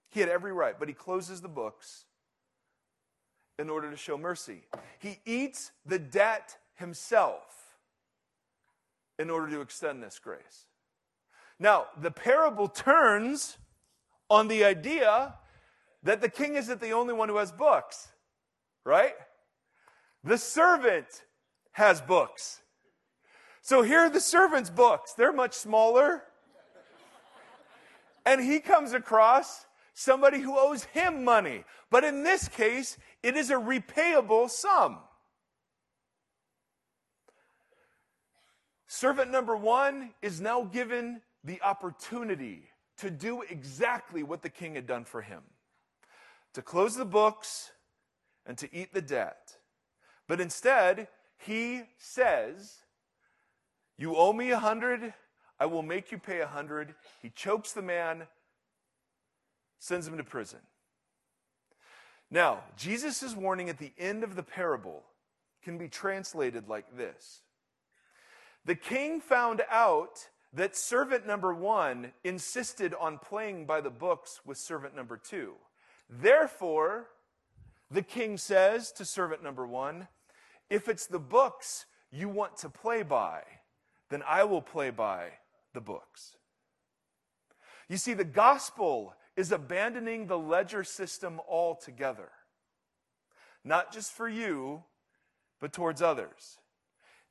He 0.09 0.21
had 0.21 0.29
every 0.29 0.53
right, 0.53 0.79
but 0.79 0.87
he 0.87 0.93
closes 0.93 1.41
the 1.41 1.49
books 1.49 2.05
in 3.59 3.69
order 3.69 3.91
to 3.91 3.97
show 3.97 4.17
mercy. 4.17 4.63
He 4.97 5.19
eats 5.25 5.71
the 5.85 5.99
debt 5.99 6.57
himself 6.75 7.75
in 9.19 9.29
order 9.29 9.49
to 9.51 9.61
extend 9.61 10.01
this 10.01 10.17
grace. 10.17 10.65
Now, 11.59 11.87
the 12.01 12.09
parable 12.09 12.69
turns 12.69 13.57
on 14.29 14.47
the 14.47 14.63
idea 14.63 15.35
that 16.03 16.21
the 16.21 16.29
king 16.29 16.55
isn't 16.55 16.79
the 16.79 16.91
only 16.91 17.13
one 17.13 17.27
who 17.27 17.35
has 17.35 17.51
books, 17.51 18.07
right? 18.85 19.13
The 20.23 20.37
servant 20.37 21.25
has 21.73 21.99
books. 21.99 22.61
So 23.61 23.81
here 23.81 23.99
are 23.99 24.09
the 24.09 24.21
servant's 24.21 24.69
books. 24.69 25.13
They're 25.13 25.33
much 25.33 25.53
smaller. 25.53 26.23
And 28.25 28.39
he 28.39 28.61
comes 28.61 28.93
across 28.93 29.65
somebody 29.93 30.39
who 30.39 30.57
owes 30.57 30.85
him 30.85 31.25
money. 31.25 31.65
But 31.91 32.05
in 32.05 32.23
this 32.23 32.47
case, 32.47 32.97
it 33.23 33.35
is 33.35 33.49
a 33.49 33.55
repayable 33.55 34.49
sum. 34.49 34.97
Servant 38.87 39.31
number 39.31 39.55
one 39.55 40.11
is 40.21 40.41
now 40.41 40.63
given 40.63 41.21
the 41.43 41.61
opportunity 41.61 42.63
to 42.97 43.09
do 43.09 43.43
exactly 43.43 44.23
what 44.23 44.41
the 44.41 44.49
king 44.49 44.75
had 44.75 44.87
done 44.87 45.05
for 45.05 45.21
him 45.21 45.41
to 46.53 46.61
close 46.61 46.95
the 46.95 47.05
books 47.05 47.71
and 48.45 48.57
to 48.57 48.73
eat 48.75 48.93
the 48.93 49.01
debt. 49.01 49.57
But 50.27 50.41
instead, 50.41 51.07
he 51.37 51.83
says, 51.97 52.77
You 53.97 54.15
owe 54.15 54.33
me 54.33 54.51
a 54.51 54.59
hundred, 54.59 55.13
I 55.59 55.65
will 55.67 55.83
make 55.83 56.11
you 56.11 56.17
pay 56.17 56.39
a 56.39 56.47
hundred. 56.47 56.95
He 57.21 57.29
chokes 57.29 57.73
the 57.73 57.81
man, 57.81 58.27
sends 59.79 60.07
him 60.07 60.17
to 60.17 60.23
prison. 60.23 60.59
Now, 62.31 62.63
Jesus' 62.77 63.35
warning 63.35 63.69
at 63.69 63.79
the 63.79 63.91
end 63.97 64.23
of 64.23 64.35
the 64.35 64.43
parable 64.43 65.03
can 65.63 65.77
be 65.77 65.87
translated 65.87 66.67
like 66.67 66.97
this 66.97 67.41
The 68.65 68.75
king 68.75 69.19
found 69.21 69.61
out 69.69 70.29
that 70.53 70.75
servant 70.75 71.27
number 71.27 71.53
one 71.53 72.11
insisted 72.23 72.93
on 72.93 73.19
playing 73.19 73.65
by 73.65 73.81
the 73.81 73.89
books 73.89 74.41
with 74.45 74.57
servant 74.57 74.95
number 74.95 75.17
two. 75.17 75.53
Therefore, 76.09 77.07
the 77.91 78.01
king 78.01 78.37
says 78.37 78.91
to 78.93 79.05
servant 79.05 79.43
number 79.43 79.65
one, 79.65 80.07
If 80.69 80.87
it's 80.87 81.05
the 81.07 81.19
books 81.19 81.85
you 82.11 82.29
want 82.29 82.57
to 82.57 82.69
play 82.69 83.03
by, 83.03 83.41
then 84.09 84.23
I 84.27 84.43
will 84.43 84.61
play 84.61 84.89
by 84.89 85.29
the 85.73 85.81
books. 85.81 86.35
You 87.87 87.97
see, 87.97 88.13
the 88.13 88.23
gospel 88.23 89.15
is 89.39 89.53
abandoning 89.53 90.27
the 90.27 90.37
ledger 90.37 90.83
system 90.83 91.39
altogether. 91.47 92.27
Not 93.63 93.93
just 93.93 94.11
for 94.11 94.27
you, 94.27 94.83
but 95.61 95.71
towards 95.71 96.01
others. 96.01 96.57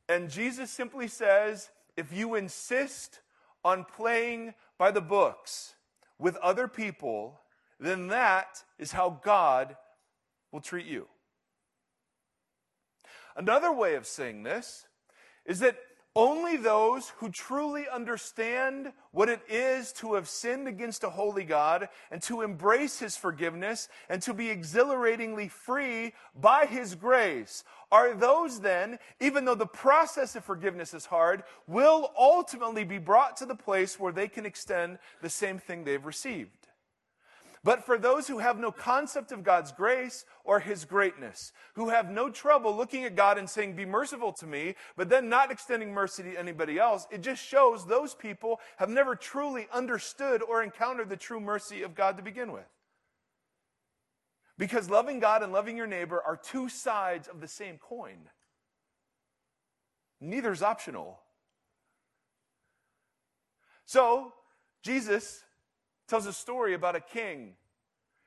And 0.09 0.31
Jesus 0.31 0.71
simply 0.71 1.07
says 1.07 1.69
if 1.99 2.11
you 2.11 2.35
insist 2.35 3.21
on 3.63 3.85
playing 3.85 4.55
by 4.79 4.91
the 4.91 5.03
books 5.03 5.75
with 6.19 6.37
other 6.37 6.67
people, 6.67 7.41
then 7.79 8.07
that 8.07 8.65
is 8.79 8.93
how 8.93 9.21
God 9.23 9.77
will 10.51 10.63
treat 10.63 10.87
you. 10.87 11.09
Another 13.37 13.71
way 13.71 13.97
of 13.97 14.07
saying 14.07 14.45
this 14.45 14.87
is 15.45 15.59
that 15.59 15.77
only 16.17 16.57
those 16.57 17.11
who 17.19 17.31
truly 17.31 17.87
understand 17.89 18.93
what 19.13 19.29
it 19.29 19.41
is 19.49 19.93
to 19.95 20.15
have 20.15 20.29
sinned 20.29 20.67
against 20.67 21.05
a 21.05 21.11
holy 21.11 21.45
God 21.45 21.89
and 22.11 22.21
to 22.23 22.43
embrace 22.43 22.99
His 22.99 23.17
forgiveness 23.17 23.89
and 24.09 24.21
to 24.23 24.35
be 24.35 24.51
exhilaratingly 24.51 25.49
free 25.49 26.15
by 26.35 26.67
His 26.67 26.95
grace 26.95 27.65
are 27.91 28.15
those 28.15 28.61
then, 28.61 28.99
even 29.21 29.45
though 29.45 29.55
the 29.55 29.67
process 29.67 30.37
of 30.37 30.45
forgiveness 30.45 30.93
is 30.93 31.07
hard, 31.07 31.43
will 31.67 32.13
ultimately 32.19 32.85
be 32.85 32.99
brought 32.99 33.37
to 33.39 33.47
the 33.47 33.55
place 33.55 33.99
where 33.99 34.13
they 34.13 34.29
can 34.29 34.45
extend 34.45 34.99
the 35.23 35.31
same 35.31 35.59
thing 35.59 35.85
they've 35.85 36.05
received. 36.05 36.68
But 37.69 37.85
for 37.85 37.99
those 37.99 38.27
who 38.27 38.39
have 38.39 38.59
no 38.59 38.73
concept 38.73 39.31
of 39.31 39.45
God's 39.45 39.73
grace 39.73 40.25
or 40.43 40.59
His 40.59 40.87
greatness, 40.87 41.53
who 41.75 41.91
have 41.91 42.11
no 42.11 42.31
trouble 42.31 42.75
looking 42.75 43.05
at 43.05 43.15
God 43.15 43.37
and 43.37 43.47
saying, 43.47 43.75
Be 43.75 43.85
merciful 43.85 44.33
to 44.33 44.47
me, 44.47 44.75
but 44.97 45.11
then 45.11 45.29
not 45.29 45.51
extending 45.51 45.93
mercy 45.93 46.23
to 46.23 46.35
anybody 46.35 46.79
else, 46.79 47.07
it 47.11 47.21
just 47.21 47.45
shows 47.45 47.85
those 47.85 48.15
people 48.15 48.59
have 48.79 48.89
never 48.89 49.15
truly 49.15 49.69
understood 49.71 50.41
or 50.43 50.63
encountered 50.63 51.11
the 51.11 51.17
true 51.19 51.41
mercy 51.41 51.83
of 51.83 51.95
God 51.95 52.17
to 52.17 52.23
begin 52.23 52.53
with. 52.53 52.65
Because 54.57 54.89
loving 54.89 55.21
God 55.21 55.43
and 55.43 55.53
loving 55.53 55.77
your 55.77 55.87
neighbor 55.87 56.23
are 56.27 56.39
two 56.39 56.71
sides 56.71 57.29
of 57.29 57.43
the 57.43 57.49
same 57.49 57.77
coin. 57.77 58.31
Neither 60.23 60.53
is 60.53 60.63
optional. 60.63 61.21
So, 63.85 64.33
Jesus 64.83 65.45
tells 66.09 66.27
a 66.27 66.33
story 66.33 66.75
about 66.75 66.97
a 66.97 67.01
king 67.01 67.55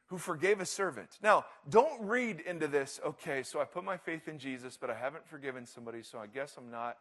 who 0.07 0.17
forgave 0.17 0.59
a 0.59 0.65
servant. 0.65 1.17
Now, 1.23 1.45
don't 1.69 2.01
read 2.01 2.41
into 2.41 2.67
this, 2.67 3.00
okay, 3.05 3.43
so 3.43 3.61
I 3.61 3.65
put 3.65 3.83
my 3.83 3.97
faith 3.97 4.27
in 4.27 4.39
Jesus, 4.39 4.77
but 4.79 4.89
I 4.89 4.95
haven't 4.95 5.25
forgiven 5.27 5.65
somebody, 5.65 6.03
so 6.03 6.19
I 6.19 6.27
guess 6.27 6.55
I'm 6.57 6.69
not 6.69 6.97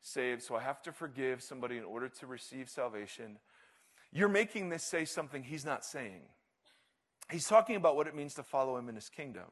saved, 0.00 0.42
so 0.42 0.56
I 0.56 0.62
have 0.62 0.82
to 0.82 0.92
forgive 0.92 1.42
somebody 1.42 1.76
in 1.76 1.84
order 1.84 2.08
to 2.08 2.26
receive 2.26 2.68
salvation. 2.68 3.38
You're 4.12 4.28
making 4.28 4.70
this 4.70 4.82
say 4.82 5.04
something 5.04 5.42
he's 5.42 5.64
not 5.64 5.84
saying. 5.84 6.22
He's 7.30 7.46
talking 7.46 7.76
about 7.76 7.96
what 7.96 8.06
it 8.06 8.14
means 8.14 8.34
to 8.34 8.42
follow 8.42 8.76
him 8.76 8.88
in 8.88 8.94
his 8.94 9.08
kingdom. 9.08 9.44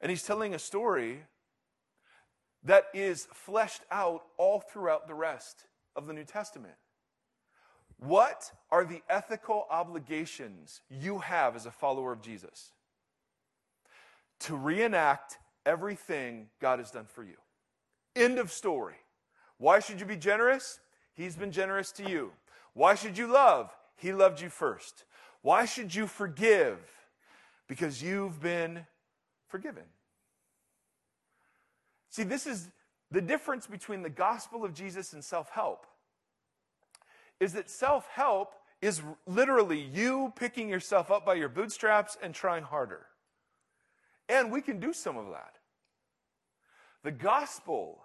And 0.00 0.10
he's 0.10 0.22
telling 0.22 0.54
a 0.54 0.58
story 0.58 1.24
that 2.64 2.84
is 2.94 3.26
fleshed 3.32 3.82
out 3.90 4.22
all 4.36 4.60
throughout 4.60 5.06
the 5.06 5.14
rest 5.14 5.66
of 5.96 6.06
the 6.06 6.12
New 6.12 6.24
Testament. 6.24 6.74
What 8.04 8.50
are 8.72 8.84
the 8.84 9.00
ethical 9.08 9.64
obligations 9.70 10.80
you 10.90 11.20
have 11.20 11.54
as 11.54 11.66
a 11.66 11.70
follower 11.70 12.12
of 12.12 12.20
Jesus? 12.20 12.72
To 14.40 14.56
reenact 14.56 15.38
everything 15.64 16.48
God 16.60 16.80
has 16.80 16.90
done 16.90 17.06
for 17.06 17.22
you. 17.22 17.36
End 18.16 18.40
of 18.40 18.50
story. 18.50 18.96
Why 19.58 19.78
should 19.78 20.00
you 20.00 20.06
be 20.06 20.16
generous? 20.16 20.80
He's 21.14 21.36
been 21.36 21.52
generous 21.52 21.92
to 21.92 22.10
you. 22.10 22.32
Why 22.74 22.96
should 22.96 23.16
you 23.16 23.28
love? 23.28 23.70
He 23.96 24.12
loved 24.12 24.40
you 24.40 24.48
first. 24.48 25.04
Why 25.42 25.64
should 25.64 25.94
you 25.94 26.08
forgive? 26.08 26.78
Because 27.68 28.02
you've 28.02 28.40
been 28.40 28.84
forgiven. 29.46 29.84
See, 32.10 32.24
this 32.24 32.48
is 32.48 32.68
the 33.12 33.22
difference 33.22 33.68
between 33.68 34.02
the 34.02 34.10
gospel 34.10 34.64
of 34.64 34.74
Jesus 34.74 35.12
and 35.12 35.22
self 35.22 35.50
help 35.50 35.86
is 37.42 37.54
that 37.54 37.68
self 37.68 38.06
help 38.06 38.54
is 38.80 39.02
literally 39.26 39.80
you 39.80 40.32
picking 40.36 40.68
yourself 40.68 41.10
up 41.10 41.26
by 41.26 41.34
your 41.34 41.48
bootstraps 41.48 42.16
and 42.22 42.32
trying 42.32 42.62
harder. 42.62 43.06
And 44.28 44.52
we 44.52 44.60
can 44.60 44.78
do 44.78 44.92
some 44.92 45.16
of 45.16 45.26
that. 45.30 45.56
The 47.02 47.10
gospel 47.10 48.04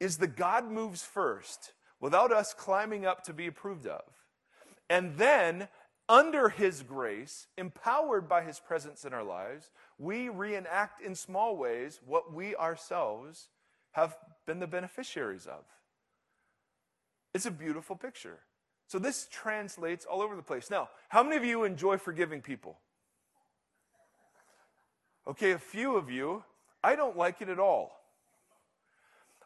is 0.00 0.16
the 0.16 0.26
God 0.26 0.70
moves 0.70 1.02
first 1.02 1.74
without 2.00 2.32
us 2.32 2.54
climbing 2.54 3.04
up 3.04 3.22
to 3.24 3.34
be 3.34 3.46
approved 3.46 3.86
of. 3.86 4.02
And 4.88 5.18
then, 5.18 5.68
under 6.08 6.48
his 6.48 6.82
grace, 6.82 7.48
empowered 7.58 8.30
by 8.30 8.44
his 8.44 8.58
presence 8.60 9.04
in 9.04 9.12
our 9.12 9.22
lives, 9.22 9.70
we 9.98 10.30
reenact 10.30 11.02
in 11.02 11.14
small 11.14 11.58
ways 11.58 12.00
what 12.06 12.32
we 12.32 12.56
ourselves 12.56 13.50
have 13.92 14.16
been 14.46 14.58
the 14.58 14.66
beneficiaries 14.66 15.46
of. 15.46 15.64
It's 17.34 17.46
a 17.46 17.50
beautiful 17.50 17.96
picture. 17.96 18.38
So 18.86 18.98
this 18.98 19.26
translates 19.30 20.04
all 20.04 20.20
over 20.20 20.36
the 20.36 20.42
place. 20.42 20.70
Now, 20.70 20.90
how 21.08 21.22
many 21.22 21.36
of 21.36 21.44
you 21.44 21.64
enjoy 21.64 21.96
forgiving 21.96 22.42
people? 22.42 22.78
Okay, 25.26 25.52
a 25.52 25.58
few 25.58 25.96
of 25.96 26.10
you. 26.10 26.44
I 26.84 26.96
don't 26.96 27.16
like 27.16 27.40
it 27.40 27.48
at 27.48 27.58
all. 27.58 28.00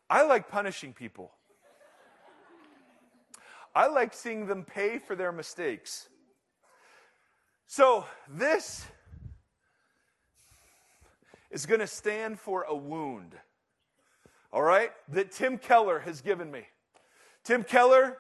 I 0.09 0.23
like 0.23 0.49
punishing 0.49 0.93
people. 0.93 1.33
I 3.75 3.89
like 3.89 4.15
seeing 4.15 4.47
them 4.47 4.65
pay 4.65 4.99
for 4.99 5.15
their 5.15 5.33
mistakes. 5.33 6.09
So, 7.67 8.07
this 8.29 8.87
is 11.51 11.67
going 11.67 11.81
to 11.81 11.87
stand 11.87 12.41
for 12.41 12.63
a 12.63 12.75
wound, 12.75 13.35
all 14.53 14.63
right, 14.63 14.93
that 15.09 15.31
Tim 15.31 15.59
Keller 15.59 15.99
has 16.01 16.21
given 16.21 16.51
me. 16.51 16.63
Tim 17.47 17.63
Keller, 17.63 18.19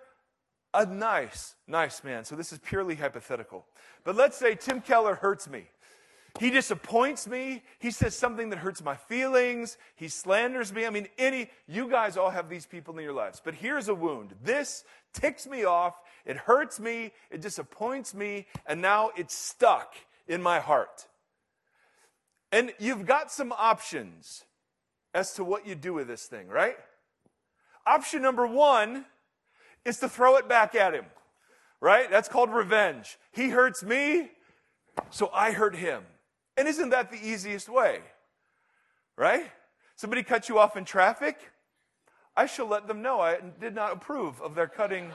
a 0.73 0.87
nice, 0.87 1.57
nice 1.67 2.05
man. 2.05 2.25
So 2.25 2.37
this 2.37 2.53
is 2.53 2.61
purely 2.61 2.95
hypothetical. 2.95 3.67
But 4.05 4.15
let's 4.15 4.37
say 4.37 4.55
Tim 4.55 4.81
Keller 4.81 5.17
hurts 5.17 5.49
me. 5.49 5.65
He 6.39 6.51
disappoints 6.51 7.27
me. 7.27 7.65
He 7.81 7.91
says 7.91 8.15
something 8.15 8.51
that 8.51 8.59
hurts 8.59 8.85
my 8.85 8.95
feelings. 8.95 9.79
He 9.97 10.07
slanders 10.07 10.73
me. 10.73 10.87
I 10.87 10.91
mean, 10.91 11.09
any, 11.19 11.51
you 11.67 11.91
guys 11.91 12.17
all 12.17 12.31
have 12.31 12.49
these 12.49 12.67
people 12.67 12.97
in 12.99 13.03
your 13.03 13.15
lives. 13.15 13.43
But 13.45 13.55
here's 13.55 13.89
a 13.89 13.97
wound. 13.97 14.33
This 14.45 14.85
ticks 15.13 15.49
me 15.49 15.65
off. 15.65 15.95
It 16.25 16.37
hurts 16.37 16.79
me. 16.79 17.11
It 17.33 17.41
disappoints 17.41 18.15
me. 18.15 18.47
And 18.65 18.81
now 18.81 19.11
it's 19.17 19.35
stuck 19.35 19.97
in 20.29 20.41
my 20.41 20.61
heart. 20.61 21.07
And 22.53 22.73
you've 22.79 23.07
got 23.07 23.33
some 23.33 23.51
options 23.51 24.45
as 25.13 25.33
to 25.35 25.43
what 25.43 25.67
you 25.67 25.75
do 25.75 25.95
with 25.95 26.07
this 26.07 26.27
thing, 26.27 26.47
right? 26.47 26.77
Option 27.85 28.23
number 28.23 28.47
one 28.47 29.05
is 29.87 29.99
to 29.99 30.09
throw 30.09 30.37
it 30.37 30.49
back 30.49 30.75
at 30.75 30.93
him, 30.93 31.07
right? 31.81 32.11
That's 32.11 32.29
called 32.29 32.51
revenge. 32.51 33.19
He 33.33 33.51
hurts 33.51 33.83
me, 33.83 34.31
so 35.11 35.31
I 35.33 35.53
hurt 35.53 35.77
him. 35.77 36.03
And 36.57 36.67
isn't 36.67 36.91
that 36.91 37.11
the 37.11 37.17
easiest 37.17 37.69
way? 37.69 38.01
Right? 39.17 39.51
Somebody 39.95 40.23
cut 40.23 40.49
you 40.49 40.59
off 40.59 40.77
in 40.77 40.85
traffic? 40.85 41.39
I 42.37 42.47
shall 42.47 42.67
let 42.67 42.87
them 42.87 43.01
know 43.01 43.21
I 43.21 43.39
did 43.61 43.75
not 43.75 43.93
approve 43.93 44.43
of 44.43 44.55
their 44.55 44.67
cutting 44.67 45.11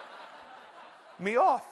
me 1.20 1.36
off. 1.36 1.66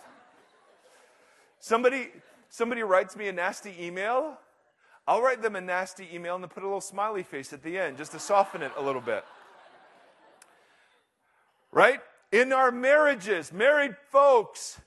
Somebody, 1.59 2.09
somebody 2.49 2.83
writes 2.83 3.15
me 3.15 3.27
a 3.27 3.33
nasty 3.33 3.75
email. 3.79 4.37
I'll 5.07 5.21
write 5.21 5.41
them 5.41 5.55
a 5.55 5.61
nasty 5.61 6.07
email 6.13 6.35
and 6.35 6.43
then 6.43 6.49
put 6.49 6.63
a 6.63 6.67
little 6.67 6.81
smiley 6.81 7.23
face 7.23 7.51
at 7.51 7.63
the 7.63 7.79
end 7.79 7.97
just 7.97 8.11
to 8.11 8.19
soften 8.19 8.61
it 8.61 8.71
a 8.77 8.81
little 8.81 9.01
bit. 9.01 9.25
Right? 11.71 11.99
In 12.31 12.53
our 12.53 12.71
marriages, 12.71 13.51
married 13.51 13.95
folks, 14.11 14.79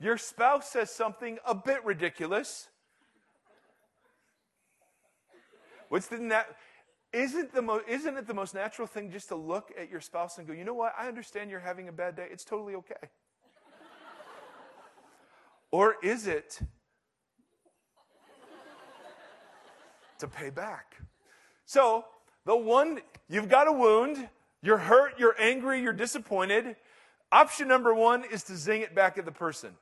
your 0.00 0.18
spouse 0.18 0.70
says 0.70 0.90
something 0.90 1.38
a 1.46 1.54
bit 1.54 1.84
ridiculous. 1.84 2.68
What's 5.88 6.08
the 6.08 6.44
isn't, 7.12 7.54
the 7.54 7.62
mo- 7.62 7.82
isn't 7.86 8.16
it 8.16 8.26
the 8.26 8.34
most 8.34 8.54
natural 8.54 8.88
thing 8.88 9.10
just 9.10 9.28
to 9.28 9.36
look 9.36 9.72
at 9.78 9.88
your 9.88 10.00
spouse 10.00 10.38
and 10.38 10.46
go, 10.46 10.52
you 10.52 10.64
know 10.64 10.74
what? 10.74 10.94
I 10.98 11.06
understand 11.06 11.50
you're 11.50 11.60
having 11.60 11.88
a 11.88 11.92
bad 11.92 12.16
day. 12.16 12.26
It's 12.30 12.44
totally 12.44 12.74
okay. 12.74 12.94
or 15.70 15.96
is 16.02 16.26
it 16.26 16.58
to 20.18 20.26
pay 20.26 20.50
back? 20.50 20.96
So, 21.66 22.04
the 22.44 22.56
one, 22.56 23.00
you've 23.28 23.48
got 23.48 23.68
a 23.68 23.72
wound, 23.72 24.28
you're 24.64 24.78
hurt, 24.78 25.18
you're 25.18 25.36
angry, 25.38 25.82
you're 25.82 25.92
disappointed. 25.92 26.76
Option 27.30 27.68
number 27.68 27.94
one 27.94 28.24
is 28.24 28.42
to 28.44 28.56
zing 28.56 28.80
it 28.80 28.94
back 28.94 29.18
at 29.18 29.26
the 29.26 29.32
person. 29.32 29.74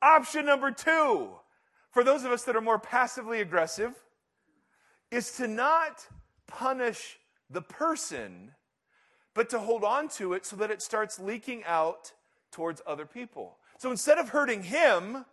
Option 0.00 0.46
number 0.46 0.70
two, 0.70 1.28
for 1.90 2.02
those 2.02 2.24
of 2.24 2.32
us 2.32 2.44
that 2.44 2.56
are 2.56 2.62
more 2.62 2.78
passively 2.78 3.42
aggressive, 3.42 3.92
is 5.10 5.32
to 5.32 5.46
not 5.46 6.06
punish 6.46 7.18
the 7.50 7.60
person, 7.60 8.52
but 9.34 9.50
to 9.50 9.58
hold 9.58 9.84
on 9.84 10.08
to 10.08 10.32
it 10.32 10.46
so 10.46 10.56
that 10.56 10.70
it 10.70 10.80
starts 10.80 11.18
leaking 11.18 11.62
out 11.64 12.12
towards 12.50 12.80
other 12.86 13.04
people. 13.04 13.58
So 13.76 13.90
instead 13.90 14.16
of 14.16 14.30
hurting 14.30 14.62
him, 14.62 15.26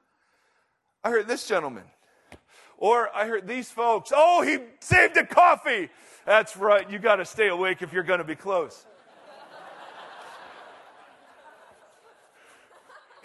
I 1.02 1.12
hurt 1.12 1.28
this 1.30 1.48
gentleman. 1.48 1.86
Or 2.78 3.10
I 3.16 3.26
heard 3.26 3.48
these 3.48 3.72
folks, 3.72 4.12
oh, 4.14 4.42
he 4.42 4.60
saved 4.82 5.16
a 5.16 5.26
coffee. 5.26 5.90
That's 6.26 6.58
right, 6.58 6.90
you 6.90 7.00
got 7.00 7.16
to 7.16 7.26
stay 7.26 7.48
awake 7.48 7.82
if 7.82 7.94
you're 7.94 8.04
going 8.04 8.20
to 8.20 8.26
be 8.26 8.36
close. 8.36 8.86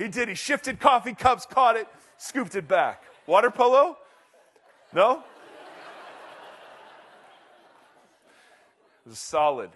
He 0.02 0.08
did. 0.08 0.28
He 0.28 0.34
shifted 0.34 0.80
coffee 0.80 1.14
cups, 1.14 1.46
caught 1.46 1.76
it, 1.76 1.86
scooped 2.18 2.56
it 2.56 2.66
back. 2.66 3.04
Water 3.26 3.52
polo? 3.52 3.96
No? 4.92 5.22
It 9.06 9.10
was 9.10 9.20
solid. 9.20 9.70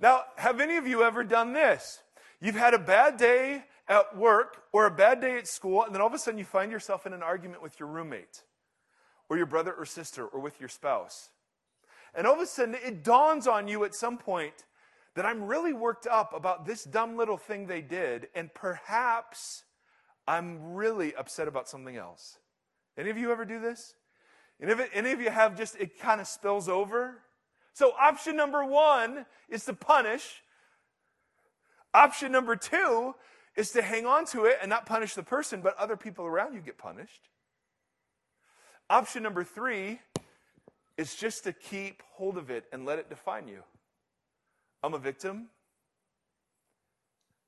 Now, 0.00 0.22
have 0.36 0.60
any 0.60 0.76
of 0.76 0.86
you 0.86 1.02
ever 1.02 1.22
done 1.22 1.52
this? 1.52 2.00
You've 2.40 2.56
had 2.56 2.72
a 2.72 2.78
bad 2.78 3.18
day 3.18 3.64
at 3.88 4.16
work 4.16 4.62
or 4.72 4.86
a 4.86 4.90
bad 4.90 5.20
day 5.20 5.36
at 5.36 5.46
school, 5.46 5.82
and 5.82 5.94
then 5.94 6.00
all 6.00 6.08
of 6.08 6.14
a 6.14 6.18
sudden 6.18 6.38
you 6.38 6.44
find 6.46 6.72
yourself 6.72 7.06
in 7.06 7.12
an 7.12 7.22
argument 7.22 7.62
with 7.62 7.78
your 7.78 7.90
roommate 7.90 8.42
or 9.28 9.36
your 9.36 9.46
brother 9.46 9.72
or 9.72 9.84
sister 9.84 10.24
or 10.24 10.40
with 10.40 10.60
your 10.60 10.68
spouse. 10.70 11.28
And 12.14 12.26
all 12.26 12.34
of 12.34 12.40
a 12.40 12.46
sudden 12.46 12.74
it 12.74 13.04
dawns 13.04 13.46
on 13.46 13.68
you 13.68 13.84
at 13.84 13.94
some 13.94 14.16
point 14.16 14.64
that 15.16 15.24
I'm 15.24 15.44
really 15.44 15.72
worked 15.72 16.06
up 16.06 16.34
about 16.34 16.66
this 16.66 16.84
dumb 16.84 17.16
little 17.16 17.38
thing 17.38 17.66
they 17.66 17.80
did, 17.80 18.28
and 18.34 18.52
perhaps 18.52 19.64
I'm 20.28 20.74
really 20.74 21.14
upset 21.14 21.48
about 21.48 21.68
something 21.68 21.96
else. 21.96 22.38
Any 22.98 23.10
of 23.10 23.16
you 23.16 23.32
ever 23.32 23.46
do 23.46 23.58
this? 23.58 23.94
And 24.60 24.70
if 24.70 24.78
it, 24.78 24.90
any 24.92 25.12
of 25.12 25.20
you 25.20 25.30
have 25.30 25.56
just, 25.56 25.74
it 25.76 25.98
kind 25.98 26.20
of 26.20 26.26
spills 26.26 26.68
over? 26.68 27.22
So 27.72 27.92
option 27.98 28.36
number 28.36 28.64
one 28.64 29.24
is 29.48 29.64
to 29.64 29.72
punish. 29.72 30.42
Option 31.94 32.30
number 32.30 32.54
two 32.54 33.14
is 33.56 33.70
to 33.70 33.80
hang 33.80 34.04
on 34.04 34.26
to 34.26 34.44
it 34.44 34.58
and 34.60 34.68
not 34.68 34.84
punish 34.84 35.14
the 35.14 35.22
person, 35.22 35.62
but 35.62 35.76
other 35.78 35.96
people 35.96 36.26
around 36.26 36.54
you 36.54 36.60
get 36.60 36.76
punished. 36.76 37.30
Option 38.90 39.22
number 39.22 39.44
three 39.44 40.00
is 40.98 41.14
just 41.14 41.44
to 41.44 41.54
keep 41.54 42.02
hold 42.12 42.36
of 42.36 42.50
it 42.50 42.64
and 42.70 42.84
let 42.84 42.98
it 42.98 43.08
define 43.08 43.48
you. 43.48 43.62
I'm 44.82 44.94
a 44.94 44.98
victim. 44.98 45.46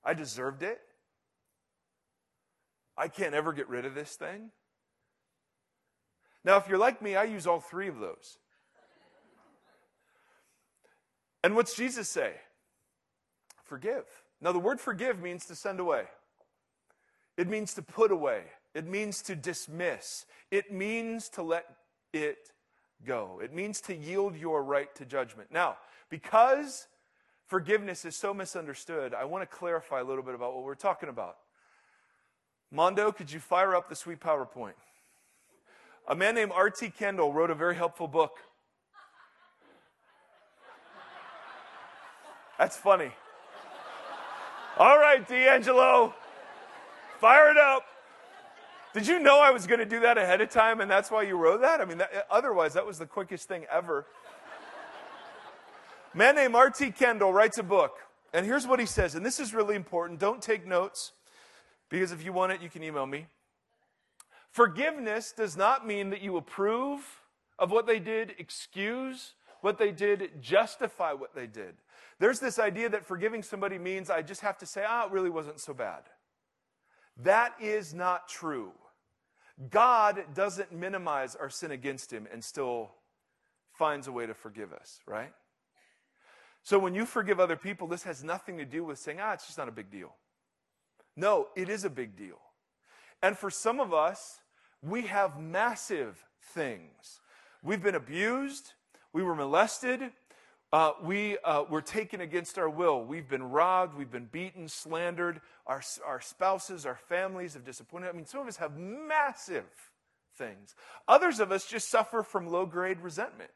I 0.04 0.14
deserved 0.14 0.62
it. 0.62 0.80
I 2.96 3.08
can't 3.08 3.34
ever 3.34 3.52
get 3.52 3.68
rid 3.68 3.84
of 3.84 3.94
this 3.94 4.16
thing. 4.16 4.50
Now, 6.44 6.56
if 6.56 6.68
you're 6.68 6.78
like 6.78 7.02
me, 7.02 7.14
I 7.14 7.24
use 7.24 7.46
all 7.46 7.60
three 7.60 7.88
of 7.88 7.98
those. 7.98 8.38
And 11.44 11.54
what's 11.54 11.74
Jesus 11.76 12.08
say? 12.08 12.32
Forgive. 13.64 14.04
Now, 14.40 14.52
the 14.52 14.58
word 14.58 14.80
forgive 14.80 15.20
means 15.20 15.46
to 15.46 15.54
send 15.54 15.80
away, 15.80 16.04
it 17.36 17.48
means 17.48 17.74
to 17.74 17.82
put 17.82 18.10
away, 18.10 18.42
it 18.74 18.86
means 18.86 19.22
to 19.22 19.36
dismiss, 19.36 20.26
it 20.50 20.72
means 20.72 21.28
to 21.30 21.42
let 21.42 21.66
it 22.12 22.52
go, 23.06 23.40
it 23.42 23.52
means 23.52 23.80
to 23.82 23.94
yield 23.94 24.36
your 24.36 24.62
right 24.62 24.94
to 24.96 25.04
judgment. 25.04 25.50
Now, 25.52 25.76
because 26.08 26.86
forgiveness 27.48 28.04
is 28.04 28.14
so 28.14 28.32
misunderstood, 28.32 29.14
I 29.14 29.24
want 29.24 29.42
to 29.42 29.56
clarify 29.56 30.00
a 30.00 30.04
little 30.04 30.22
bit 30.22 30.34
about 30.34 30.54
what 30.54 30.64
we're 30.64 30.74
talking 30.74 31.08
about. 31.08 31.38
Mondo, 32.70 33.10
could 33.10 33.32
you 33.32 33.40
fire 33.40 33.74
up 33.74 33.88
the 33.88 33.96
sweet 33.96 34.20
PowerPoint? 34.20 34.74
A 36.06 36.14
man 36.14 36.34
named 36.34 36.52
R.T. 36.54 36.90
Kendall 36.90 37.32
wrote 37.32 37.50
a 37.50 37.54
very 37.54 37.74
helpful 37.74 38.06
book. 38.06 38.38
That's 42.58 42.76
funny. 42.76 43.10
All 44.76 44.98
right, 44.98 45.26
D'Angelo, 45.26 46.14
fire 47.20 47.50
it 47.50 47.56
up. 47.56 47.84
Did 48.92 49.06
you 49.06 49.18
know 49.18 49.40
I 49.40 49.50
was 49.50 49.66
going 49.66 49.80
to 49.80 49.86
do 49.86 50.00
that 50.00 50.18
ahead 50.18 50.40
of 50.40 50.50
time 50.50 50.80
and 50.80 50.90
that's 50.90 51.10
why 51.10 51.22
you 51.22 51.36
wrote 51.36 51.60
that? 51.62 51.80
I 51.80 51.84
mean, 51.84 51.98
that, 51.98 52.26
otherwise, 52.30 52.74
that 52.74 52.86
was 52.86 52.98
the 52.98 53.06
quickest 53.06 53.48
thing 53.48 53.64
ever. 53.70 54.06
Man 56.18 56.34
named 56.34 56.56
R.T. 56.56 56.90
Kendall 56.90 57.32
writes 57.32 57.58
a 57.58 57.62
book, 57.62 57.98
and 58.32 58.44
here's 58.44 58.66
what 58.66 58.80
he 58.80 58.86
says, 58.86 59.14
and 59.14 59.24
this 59.24 59.38
is 59.38 59.54
really 59.54 59.76
important. 59.76 60.18
Don't 60.18 60.42
take 60.42 60.66
notes, 60.66 61.12
because 61.88 62.10
if 62.10 62.24
you 62.24 62.32
want 62.32 62.50
it, 62.50 62.60
you 62.60 62.68
can 62.68 62.82
email 62.82 63.06
me. 63.06 63.28
Forgiveness 64.50 65.30
does 65.30 65.56
not 65.56 65.86
mean 65.86 66.10
that 66.10 66.20
you 66.20 66.36
approve 66.36 67.02
of 67.56 67.70
what 67.70 67.86
they 67.86 68.00
did, 68.00 68.34
excuse 68.36 69.34
what 69.60 69.78
they 69.78 69.92
did, 69.92 70.42
justify 70.42 71.12
what 71.12 71.36
they 71.36 71.46
did. 71.46 71.76
There's 72.18 72.40
this 72.40 72.58
idea 72.58 72.88
that 72.88 73.06
forgiving 73.06 73.44
somebody 73.44 73.78
means 73.78 74.10
I 74.10 74.22
just 74.22 74.40
have 74.40 74.58
to 74.58 74.66
say, 74.66 74.84
ah, 74.84 75.02
oh, 75.04 75.06
it 75.06 75.12
really 75.12 75.30
wasn't 75.30 75.60
so 75.60 75.72
bad. 75.72 76.02
That 77.22 77.54
is 77.60 77.94
not 77.94 78.26
true. 78.26 78.72
God 79.70 80.24
doesn't 80.34 80.72
minimize 80.72 81.36
our 81.36 81.48
sin 81.48 81.70
against 81.70 82.12
him 82.12 82.26
and 82.32 82.42
still 82.42 82.90
finds 83.72 84.08
a 84.08 84.12
way 84.12 84.26
to 84.26 84.34
forgive 84.34 84.72
us, 84.72 84.98
right? 85.06 85.32
So 86.68 86.78
when 86.78 86.94
you 86.94 87.06
forgive 87.06 87.40
other 87.40 87.56
people, 87.56 87.88
this 87.88 88.02
has 88.02 88.22
nothing 88.22 88.58
to 88.58 88.66
do 88.66 88.84
with 88.84 88.98
saying, 88.98 89.20
ah, 89.22 89.32
it's 89.32 89.46
just 89.46 89.56
not 89.56 89.70
a 89.70 89.72
big 89.72 89.90
deal. 89.90 90.14
No, 91.16 91.46
it 91.56 91.70
is 91.70 91.86
a 91.86 91.88
big 91.88 92.14
deal. 92.14 92.36
And 93.22 93.38
for 93.38 93.48
some 93.48 93.80
of 93.80 93.94
us, 93.94 94.40
we 94.82 95.06
have 95.06 95.40
massive 95.40 96.22
things. 96.52 97.20
We've 97.62 97.82
been 97.82 97.94
abused, 97.94 98.74
we 99.14 99.22
were 99.22 99.34
molested, 99.34 100.10
uh, 100.70 100.92
we 101.02 101.38
uh, 101.38 101.64
were 101.70 101.80
taken 101.80 102.20
against 102.20 102.58
our 102.58 102.68
will. 102.68 103.02
We've 103.02 103.30
been 103.30 103.44
robbed, 103.44 103.96
we've 103.96 104.10
been 104.10 104.28
beaten, 104.30 104.68
slandered. 104.68 105.40
Our, 105.66 105.80
our 106.06 106.20
spouses, 106.20 106.84
our 106.84 106.98
families 107.08 107.54
have 107.54 107.64
disappointed. 107.64 108.10
I 108.10 108.12
mean, 108.12 108.26
some 108.26 108.42
of 108.42 108.46
us 108.46 108.58
have 108.58 108.76
massive 108.76 109.64
things. 110.36 110.74
Others 111.08 111.40
of 111.40 111.50
us 111.50 111.64
just 111.64 111.88
suffer 111.88 112.22
from 112.22 112.46
low 112.46 112.66
grade 112.66 113.00
resentment. 113.00 113.52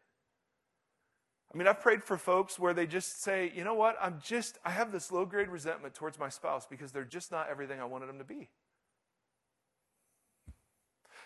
I 1.52 1.58
mean, 1.58 1.68
I've 1.68 1.80
prayed 1.80 2.02
for 2.02 2.16
folks 2.16 2.58
where 2.58 2.72
they 2.72 2.86
just 2.86 3.22
say, 3.22 3.52
you 3.54 3.62
know 3.62 3.74
what, 3.74 3.96
I'm 4.00 4.18
just, 4.24 4.58
I 4.64 4.70
have 4.70 4.90
this 4.90 5.12
low 5.12 5.26
grade 5.26 5.48
resentment 5.48 5.94
towards 5.94 6.18
my 6.18 6.30
spouse 6.30 6.66
because 6.66 6.92
they're 6.92 7.04
just 7.04 7.30
not 7.30 7.48
everything 7.50 7.78
I 7.78 7.84
wanted 7.84 8.08
them 8.08 8.18
to 8.18 8.24
be. 8.24 8.48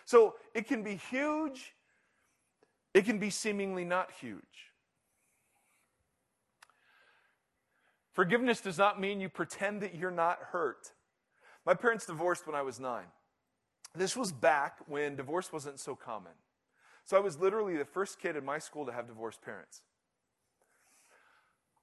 So 0.03 0.35
it 0.53 0.67
can 0.67 0.83
be 0.83 0.95
huge, 0.95 1.73
it 2.93 3.05
can 3.05 3.19
be 3.19 3.29
seemingly 3.29 3.85
not 3.85 4.11
huge. 4.19 4.41
Forgiveness 8.11 8.59
does 8.61 8.77
not 8.77 8.99
mean 8.99 9.21
you 9.21 9.29
pretend 9.29 9.81
that 9.81 9.95
you're 9.95 10.11
not 10.11 10.39
hurt. 10.51 10.91
My 11.65 11.73
parents 11.73 12.05
divorced 12.05 12.47
when 12.47 12.55
I 12.55 12.63
was 12.63 12.79
nine. 12.79 13.05
This 13.95 14.17
was 14.17 14.31
back 14.31 14.79
when 14.87 15.15
divorce 15.15 15.53
wasn't 15.53 15.79
so 15.79 15.95
common. 15.95 16.33
So 17.05 17.15
I 17.15 17.19
was 17.19 17.37
literally 17.37 17.77
the 17.77 17.85
first 17.85 18.19
kid 18.19 18.35
in 18.35 18.43
my 18.43 18.59
school 18.59 18.85
to 18.85 18.91
have 18.91 19.07
divorced 19.07 19.41
parents. 19.41 19.83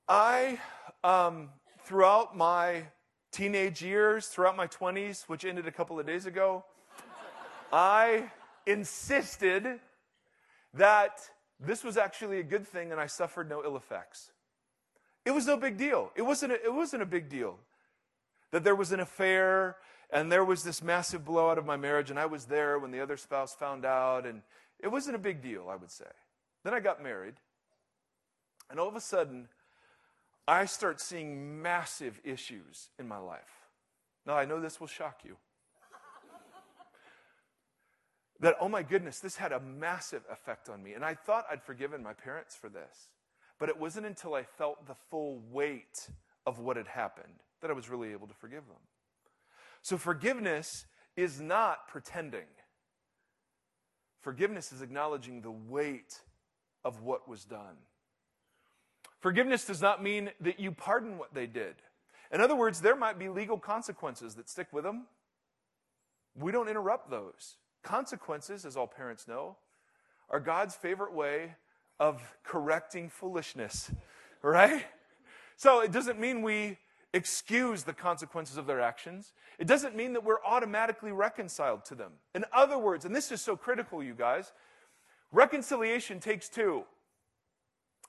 I, 0.08 0.58
um, 1.02 1.48
throughout 1.84 2.36
my 2.36 2.84
teenage 3.32 3.82
years, 3.82 4.26
throughout 4.26 4.54
my 4.54 4.66
20s, 4.66 5.24
which 5.28 5.44
ended 5.44 5.66
a 5.66 5.72
couple 5.72 5.98
of 5.98 6.06
days 6.06 6.26
ago, 6.26 6.64
I 7.72 8.30
insisted 8.66 9.80
that 10.74 11.20
this 11.58 11.82
was 11.82 11.96
actually 11.96 12.38
a 12.38 12.42
good 12.42 12.66
thing 12.66 12.92
and 12.92 13.00
I 13.00 13.06
suffered 13.06 13.48
no 13.48 13.64
ill 13.64 13.76
effects. 13.76 14.32
It 15.24 15.30
was 15.30 15.46
no 15.46 15.56
big 15.56 15.78
deal. 15.78 16.12
It 16.14 16.22
wasn't 16.22 16.52
a, 16.52 16.62
it 16.62 16.74
wasn't 16.74 17.02
a 17.02 17.06
big 17.06 17.30
deal 17.30 17.58
that 18.50 18.62
there 18.62 18.74
was 18.74 18.92
an 18.92 19.00
affair 19.00 19.76
and 20.10 20.30
there 20.30 20.44
was 20.44 20.62
this 20.62 20.82
massive 20.82 21.24
blowout 21.24 21.56
of 21.56 21.64
my 21.64 21.76
marriage 21.76 22.10
and 22.10 22.18
I 22.18 22.26
was 22.26 22.44
there 22.44 22.78
when 22.78 22.90
the 22.90 23.00
other 23.00 23.16
spouse 23.16 23.54
found 23.54 23.86
out 23.86 24.26
and 24.26 24.42
it 24.78 24.88
wasn't 24.88 25.16
a 25.16 25.18
big 25.18 25.40
deal, 25.40 25.68
I 25.70 25.76
would 25.76 25.90
say. 25.90 26.04
Then 26.62 26.74
I 26.74 26.80
got 26.80 27.02
married 27.02 27.34
and 28.70 28.78
all 28.78 28.88
of 28.88 28.96
a 28.96 29.00
sudden 29.00 29.48
I 30.46 30.66
start 30.66 31.00
seeing 31.00 31.62
massive 31.62 32.20
issues 32.22 32.90
in 32.98 33.08
my 33.08 33.18
life. 33.18 33.40
Now, 34.26 34.34
I 34.34 34.44
know 34.44 34.60
this 34.60 34.80
will 34.80 34.86
shock 34.86 35.20
you 35.24 35.36
that, 38.40 38.56
oh 38.60 38.68
my 38.68 38.82
goodness, 38.82 39.20
this 39.20 39.36
had 39.36 39.52
a 39.52 39.60
massive 39.60 40.22
effect 40.30 40.68
on 40.68 40.82
me. 40.82 40.92
And 40.92 41.04
I 41.04 41.14
thought 41.14 41.46
I'd 41.50 41.62
forgiven 41.62 42.02
my 42.02 42.12
parents 42.12 42.54
for 42.54 42.68
this. 42.68 43.10
But 43.58 43.68
it 43.68 43.78
wasn't 43.78 44.06
until 44.06 44.34
I 44.34 44.42
felt 44.42 44.86
the 44.86 44.96
full 45.10 45.40
weight 45.50 46.08
of 46.46 46.58
what 46.58 46.76
had 46.76 46.88
happened 46.88 47.40
that 47.62 47.70
I 47.70 47.74
was 47.74 47.88
really 47.88 48.12
able 48.12 48.26
to 48.26 48.34
forgive 48.34 48.66
them. 48.66 48.76
So 49.80 49.96
forgiveness 49.96 50.86
is 51.16 51.40
not 51.40 51.88
pretending. 51.88 52.46
Forgiveness 54.20 54.72
is 54.72 54.82
acknowledging 54.82 55.40
the 55.40 55.50
weight 55.50 56.20
of 56.84 57.02
what 57.02 57.28
was 57.28 57.44
done. 57.44 57.76
Forgiveness 59.24 59.64
does 59.64 59.80
not 59.80 60.02
mean 60.02 60.28
that 60.42 60.60
you 60.60 60.70
pardon 60.70 61.16
what 61.16 61.32
they 61.32 61.46
did. 61.46 61.76
In 62.30 62.42
other 62.42 62.54
words, 62.54 62.82
there 62.82 62.94
might 62.94 63.18
be 63.18 63.30
legal 63.30 63.58
consequences 63.58 64.34
that 64.34 64.50
stick 64.50 64.66
with 64.70 64.84
them. 64.84 65.06
We 66.38 66.52
don't 66.52 66.68
interrupt 66.68 67.08
those. 67.08 67.56
Consequences, 67.82 68.66
as 68.66 68.76
all 68.76 68.86
parents 68.86 69.26
know, 69.26 69.56
are 70.28 70.40
God's 70.40 70.74
favorite 70.74 71.14
way 71.14 71.54
of 71.98 72.20
correcting 72.42 73.08
foolishness, 73.08 73.90
right? 74.42 74.84
So 75.56 75.80
it 75.80 75.90
doesn't 75.90 76.20
mean 76.20 76.42
we 76.42 76.76
excuse 77.14 77.84
the 77.84 77.94
consequences 77.94 78.58
of 78.58 78.66
their 78.66 78.82
actions. 78.82 79.32
It 79.58 79.66
doesn't 79.66 79.96
mean 79.96 80.12
that 80.12 80.22
we're 80.22 80.44
automatically 80.44 81.12
reconciled 81.12 81.86
to 81.86 81.94
them. 81.94 82.12
In 82.34 82.44
other 82.52 82.76
words, 82.76 83.06
and 83.06 83.16
this 83.16 83.32
is 83.32 83.40
so 83.40 83.56
critical, 83.56 84.02
you 84.02 84.12
guys, 84.12 84.52
reconciliation 85.32 86.20
takes 86.20 86.50
two. 86.50 86.84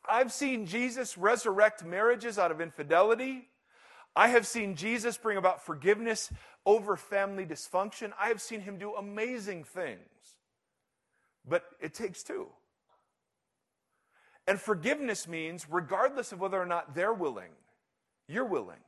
I've 0.10 0.32
seen 0.32 0.66
Jesus 0.66 1.18
resurrect 1.18 1.84
marriages 1.84 2.38
out 2.38 2.52
of 2.52 2.62
infidelity. 2.62 3.48
I 4.16 4.30
have 4.30 4.48
seen 4.48 4.76
Jesus 4.76 5.18
bring 5.18 5.38
about 5.38 5.66
forgiveness 5.66 6.32
over 6.66 6.96
family 6.96 7.46
dysfunction. 7.46 8.12
I 8.20 8.30
have 8.30 8.42
seen 8.42 8.62
him 8.62 8.78
do 8.78 8.94
amazing 8.94 9.64
things. 9.66 10.00
But 11.48 11.64
it 11.80 11.94
takes 11.94 12.24
two. 12.24 12.48
And 14.48 14.60
forgiveness 14.60 15.28
means, 15.28 15.66
regardless 15.70 16.32
of 16.32 16.40
whether 16.40 16.62
or 16.62 16.66
not 16.66 16.96
they're 16.96 17.14
willing, 17.14 17.52
You're 18.28 18.46
willing. 18.46 18.80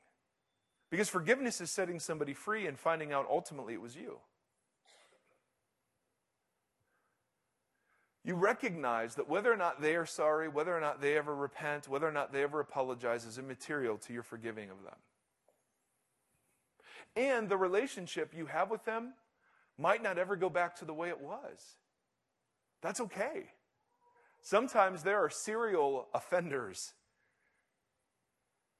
Because 0.89 1.09
forgiveness 1.09 1.61
is 1.61 1.69
setting 1.69 1.99
somebody 1.99 2.33
free 2.33 2.67
and 2.67 2.79
finding 2.79 3.11
out 3.11 3.27
ultimately 3.29 3.73
it 3.73 3.81
was 3.81 3.95
you. 3.95 4.19
You 8.27 8.35
recognize 8.35 9.15
that 9.15 9.29
whether 9.29 9.49
or 9.53 9.55
not 9.55 9.81
they 9.81 9.95
are 9.95 10.05
sorry, 10.05 10.49
whether 10.49 10.75
or 10.75 10.81
not 10.81 10.99
they 10.99 11.17
ever 11.17 11.33
repent, 11.33 11.87
whether 11.87 12.05
or 12.05 12.11
not 12.11 12.33
they 12.33 12.43
ever 12.43 12.59
apologize 12.59 13.23
is 13.23 13.37
immaterial 13.37 13.97
to 13.99 14.11
your 14.11 14.21
forgiving 14.21 14.69
of 14.69 14.83
them. 14.83 14.95
And 17.15 17.47
the 17.47 17.55
relationship 17.55 18.33
you 18.35 18.47
have 18.47 18.69
with 18.69 18.83
them 18.83 19.13
might 19.77 20.03
not 20.03 20.17
ever 20.17 20.35
go 20.35 20.49
back 20.49 20.75
to 20.79 20.85
the 20.85 20.93
way 20.93 21.07
it 21.07 21.21
was. 21.21 21.77
That's 22.81 22.99
okay. 22.99 23.45
Sometimes 24.41 25.03
there 25.03 25.23
are 25.23 25.29
serial 25.29 26.09
offenders 26.13 26.95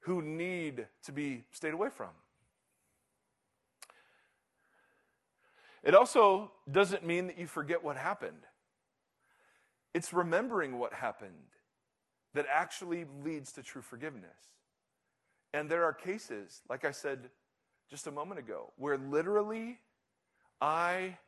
who 0.00 0.20
need 0.20 0.88
to 1.04 1.12
be 1.12 1.44
stayed 1.52 1.72
away 1.72 1.88
from. 1.88 2.10
It 5.82 5.94
also 5.94 6.52
doesn't 6.70 7.06
mean 7.06 7.28
that 7.28 7.38
you 7.38 7.46
forget 7.46 7.82
what 7.82 7.96
happened. 7.96 8.46
It's 9.98 10.12
remembering 10.12 10.78
what 10.78 10.92
happened 10.92 11.56
that 12.32 12.46
actually 12.48 13.04
leads 13.24 13.50
to 13.54 13.64
true 13.64 13.82
forgiveness. 13.82 14.30
And 15.52 15.68
there 15.68 15.82
are 15.82 15.92
cases, 15.92 16.62
like 16.70 16.84
I 16.84 16.92
said 16.92 17.30
just 17.90 18.06
a 18.06 18.12
moment 18.12 18.38
ago, 18.38 18.72
where 18.76 18.96
literally 18.96 19.80
I 20.60 21.18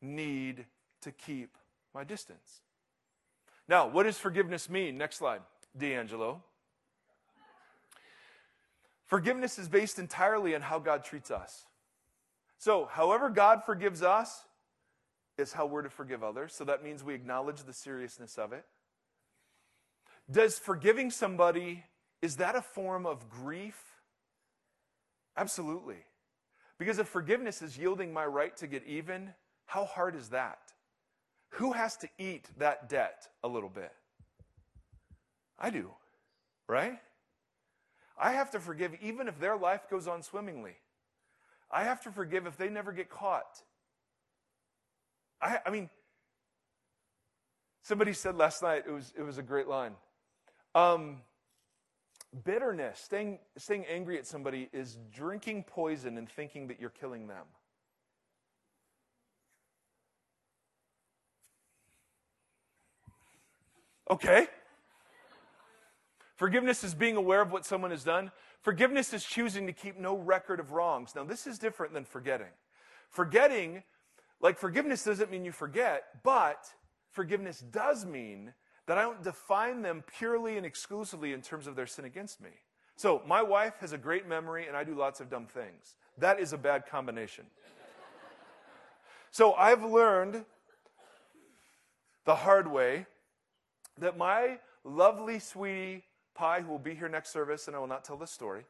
need 0.00 0.64
to 1.02 1.12
keep 1.12 1.58
my 1.94 2.02
distance. 2.02 2.62
Now, 3.68 3.88
what 3.88 4.04
does 4.04 4.16
forgiveness 4.16 4.70
mean? 4.70 4.96
Next 4.96 5.16
slide, 5.16 5.42
D'Angelo. 5.76 6.42
Forgiveness 9.04 9.58
is 9.58 9.68
based 9.68 9.98
entirely 9.98 10.54
on 10.54 10.62
how 10.62 10.78
God 10.78 11.04
treats 11.04 11.30
us. 11.30 11.66
So, 12.56 12.88
however 12.90 13.28
God 13.28 13.64
forgives 13.64 14.02
us 14.02 14.46
is 15.38 15.52
how 15.52 15.66
we're 15.66 15.82
to 15.82 15.90
forgive 15.90 16.22
others. 16.22 16.54
So 16.54 16.64
that 16.64 16.84
means 16.84 17.02
we 17.02 17.14
acknowledge 17.14 17.62
the 17.62 17.72
seriousness 17.72 18.38
of 18.38 18.52
it. 18.52 18.64
Does 20.30 20.58
forgiving 20.58 21.10
somebody 21.10 21.84
is 22.22 22.36
that 22.36 22.56
a 22.56 22.62
form 22.62 23.04
of 23.04 23.28
grief? 23.28 23.78
Absolutely. 25.36 25.98
Because 26.78 26.98
if 26.98 27.08
forgiveness 27.08 27.60
is 27.60 27.76
yielding 27.76 28.12
my 28.12 28.24
right 28.24 28.56
to 28.56 28.66
get 28.66 28.84
even, 28.86 29.34
how 29.66 29.84
hard 29.84 30.16
is 30.16 30.30
that? 30.30 30.58
Who 31.50 31.72
has 31.72 31.96
to 31.98 32.08
eat 32.18 32.48
that 32.58 32.88
debt 32.88 33.28
a 33.42 33.48
little 33.48 33.68
bit? 33.68 33.92
I 35.58 35.70
do, 35.70 35.90
right? 36.68 36.98
I 38.18 38.32
have 38.32 38.50
to 38.52 38.60
forgive 38.60 38.94
even 39.02 39.28
if 39.28 39.38
their 39.38 39.56
life 39.56 39.88
goes 39.90 40.08
on 40.08 40.22
swimmingly. 40.22 40.76
I 41.70 41.84
have 41.84 42.00
to 42.04 42.10
forgive 42.10 42.46
if 42.46 42.56
they 42.56 42.68
never 42.68 42.92
get 42.92 43.10
caught. 43.10 43.62
I, 45.44 45.58
I 45.66 45.70
mean, 45.70 45.90
somebody 47.82 48.14
said 48.14 48.36
last 48.36 48.62
night, 48.62 48.84
it 48.88 48.92
was, 48.92 49.12
it 49.16 49.22
was 49.22 49.36
a 49.36 49.42
great 49.42 49.68
line. 49.68 49.92
Um, 50.74 51.20
bitterness, 52.44 52.98
staying, 52.98 53.38
staying 53.58 53.84
angry 53.84 54.18
at 54.18 54.26
somebody, 54.26 54.70
is 54.72 54.98
drinking 55.12 55.64
poison 55.64 56.16
and 56.16 56.28
thinking 56.28 56.68
that 56.68 56.80
you're 56.80 56.90
killing 56.90 57.28
them. 57.28 57.44
Okay. 64.10 64.48
Forgiveness 66.36 66.84
is 66.84 66.94
being 66.94 67.16
aware 67.16 67.40
of 67.40 67.52
what 67.52 67.64
someone 67.64 67.90
has 67.90 68.04
done. 68.04 68.30
Forgiveness 68.60 69.12
is 69.12 69.24
choosing 69.24 69.66
to 69.66 69.72
keep 69.72 69.98
no 69.98 70.16
record 70.16 70.58
of 70.58 70.72
wrongs. 70.72 71.14
Now, 71.14 71.24
this 71.24 71.46
is 71.46 71.58
different 71.58 71.92
than 71.92 72.04
forgetting. 72.04 72.52
Forgetting, 73.10 73.82
like 74.44 74.58
forgiveness 74.58 75.02
doesn't 75.02 75.30
mean 75.30 75.42
you 75.42 75.52
forget, 75.52 76.04
but 76.22 76.66
forgiveness 77.10 77.60
does 77.60 78.04
mean 78.04 78.52
that 78.86 78.98
I 78.98 79.02
don't 79.02 79.22
define 79.22 79.80
them 79.80 80.04
purely 80.18 80.58
and 80.58 80.66
exclusively 80.66 81.32
in 81.32 81.40
terms 81.40 81.66
of 81.66 81.76
their 81.76 81.86
sin 81.86 82.04
against 82.04 82.42
me. 82.42 82.50
So, 82.94 83.22
my 83.26 83.42
wife 83.42 83.72
has 83.80 83.94
a 83.94 83.98
great 83.98 84.28
memory 84.28 84.68
and 84.68 84.76
I 84.76 84.84
do 84.84 84.94
lots 84.94 85.20
of 85.20 85.30
dumb 85.30 85.46
things. 85.46 85.94
That 86.18 86.38
is 86.38 86.52
a 86.52 86.58
bad 86.58 86.84
combination. 86.86 87.46
so, 89.30 89.54
I've 89.54 89.82
learned 89.82 90.44
the 92.26 92.34
hard 92.34 92.70
way 92.70 93.06
that 93.96 94.18
my 94.18 94.58
lovely 94.84 95.38
sweetie 95.38 96.04
Pie, 96.34 96.60
who 96.60 96.68
will 96.70 96.78
be 96.78 96.94
here 96.94 97.08
next 97.08 97.30
service, 97.30 97.66
and 97.66 97.74
I 97.74 97.78
will 97.78 97.86
not 97.86 98.04
tell 98.04 98.16
this 98.16 98.30
story, 98.30 98.64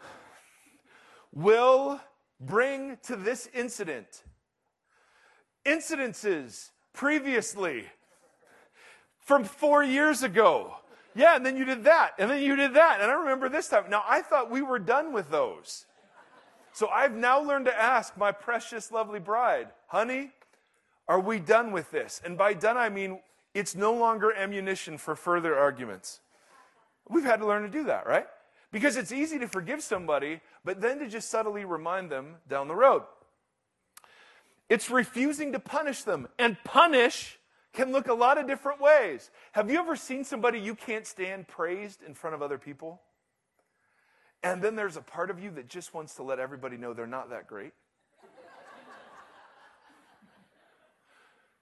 will 1.32 2.00
bring 2.46 2.98
to 3.04 3.16
this 3.16 3.48
incident 3.54 4.24
incidences 5.64 6.70
previously 6.92 7.86
from 9.20 9.44
four 9.44 9.84
years 9.84 10.22
ago. 10.22 10.74
Yeah, 11.14 11.36
and 11.36 11.44
then 11.44 11.56
you 11.56 11.64
did 11.64 11.84
that, 11.84 12.12
and 12.18 12.30
then 12.30 12.42
you 12.42 12.56
did 12.56 12.74
that, 12.74 13.00
and 13.00 13.10
I 13.10 13.14
remember 13.14 13.48
this 13.48 13.68
time. 13.68 13.84
Now, 13.88 14.02
I 14.08 14.22
thought 14.22 14.50
we 14.50 14.62
were 14.62 14.78
done 14.78 15.12
with 15.12 15.30
those. 15.30 15.84
So 16.72 16.88
I've 16.88 17.14
now 17.14 17.40
learned 17.40 17.66
to 17.66 17.78
ask 17.78 18.16
my 18.16 18.32
precious, 18.32 18.90
lovely 18.90 19.20
bride, 19.20 19.68
honey, 19.88 20.30
are 21.06 21.20
we 21.20 21.38
done 21.38 21.70
with 21.70 21.90
this? 21.90 22.22
And 22.24 22.38
by 22.38 22.54
done, 22.54 22.78
I 22.78 22.88
mean 22.88 23.20
it's 23.54 23.74
no 23.74 23.92
longer 23.92 24.32
ammunition 24.32 24.96
for 24.96 25.14
further 25.14 25.58
arguments. 25.58 26.20
We've 27.08 27.24
had 27.24 27.40
to 27.40 27.46
learn 27.46 27.62
to 27.62 27.68
do 27.68 27.84
that, 27.84 28.06
right? 28.06 28.26
Because 28.72 28.96
it's 28.96 29.12
easy 29.12 29.38
to 29.38 29.46
forgive 29.46 29.82
somebody, 29.82 30.40
but 30.64 30.80
then 30.80 30.98
to 30.98 31.08
just 31.08 31.30
subtly 31.30 31.64
remind 31.64 32.10
them 32.10 32.36
down 32.48 32.68
the 32.68 32.74
road. 32.74 33.02
It's 34.68 34.90
refusing 34.90 35.52
to 35.52 35.58
punish 35.58 36.02
them. 36.02 36.26
And 36.38 36.56
punish 36.64 37.38
can 37.74 37.92
look 37.92 38.08
a 38.08 38.14
lot 38.14 38.38
of 38.38 38.46
different 38.46 38.80
ways. 38.80 39.30
Have 39.52 39.70
you 39.70 39.78
ever 39.78 39.94
seen 39.96 40.24
somebody 40.24 40.58
you 40.58 40.74
can't 40.74 41.06
stand 41.06 41.48
praised 41.48 42.02
in 42.02 42.14
front 42.14 42.34
of 42.34 42.42
other 42.42 42.58
people? 42.58 43.00
And 44.42 44.62
then 44.62 44.74
there's 44.74 44.96
a 44.96 45.02
part 45.02 45.30
of 45.30 45.38
you 45.38 45.50
that 45.52 45.68
just 45.68 45.94
wants 45.94 46.14
to 46.16 46.22
let 46.22 46.38
everybody 46.38 46.76
know 46.76 46.94
they're 46.94 47.06
not 47.06 47.30
that 47.30 47.46
great. 47.46 47.72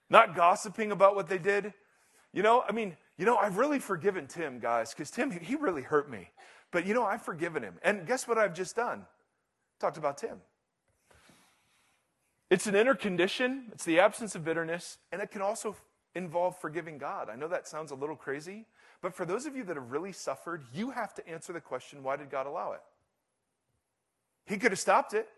not 0.09 0.35
gossiping 0.35 0.93
about 0.93 1.15
what 1.15 1.29
they 1.29 1.39
did. 1.39 1.73
You 2.33 2.43
know, 2.43 2.65
I 2.69 2.73
mean, 2.73 2.97
you 3.19 3.27
know, 3.27 3.37
I've 3.37 3.59
really 3.59 3.79
forgiven 3.81 4.27
Tim, 4.27 4.61
guys, 4.61 4.91
because 4.91 5.11
Tim, 5.11 5.31
he 5.31 5.57
really 5.57 5.83
hurt 5.83 6.11
me. 6.11 6.31
But 6.71 6.87
you 6.87 6.95
know, 6.95 7.05
I've 7.05 7.23
forgiven 7.23 7.63
him. 7.63 7.75
And 7.83 8.07
guess 8.07 8.29
what 8.29 8.39
I've 8.39 8.55
just 8.55 8.77
done? 8.77 9.07
Talked 9.81 9.97
about 9.97 10.19
Tim. 10.19 10.41
It's 12.51 12.67
an 12.67 12.75
inner 12.75 12.95
condition, 12.95 13.67
it's 13.73 13.85
the 13.85 14.01
absence 14.01 14.35
of 14.35 14.45
bitterness, 14.45 14.99
and 15.13 15.23
it 15.23 15.31
can 15.31 15.41
also 15.41 15.77
involve 16.17 16.59
forgiving 16.61 16.99
God. 16.99 17.29
I 17.31 17.37
know 17.37 17.47
that 17.47 17.69
sounds 17.69 17.93
a 17.93 17.95
little 17.95 18.17
crazy, 18.17 18.67
but 19.01 19.15
for 19.15 19.25
those 19.25 19.47
of 19.47 19.55
you 19.55 19.63
that 19.65 19.77
have 19.77 19.93
really 19.93 20.13
suffered, 20.13 20.65
you 20.75 20.91
have 20.91 21.15
to 21.15 21.29
answer 21.29 21.53
the 21.53 21.61
question 21.61 22.03
why 22.03 22.17
did 22.17 22.29
God 22.29 22.47
allow 22.47 22.73
it? 22.73 22.83
He 24.47 24.59
could 24.59 24.73
have 24.73 24.81
stopped 24.81 25.15
it. 25.15 25.29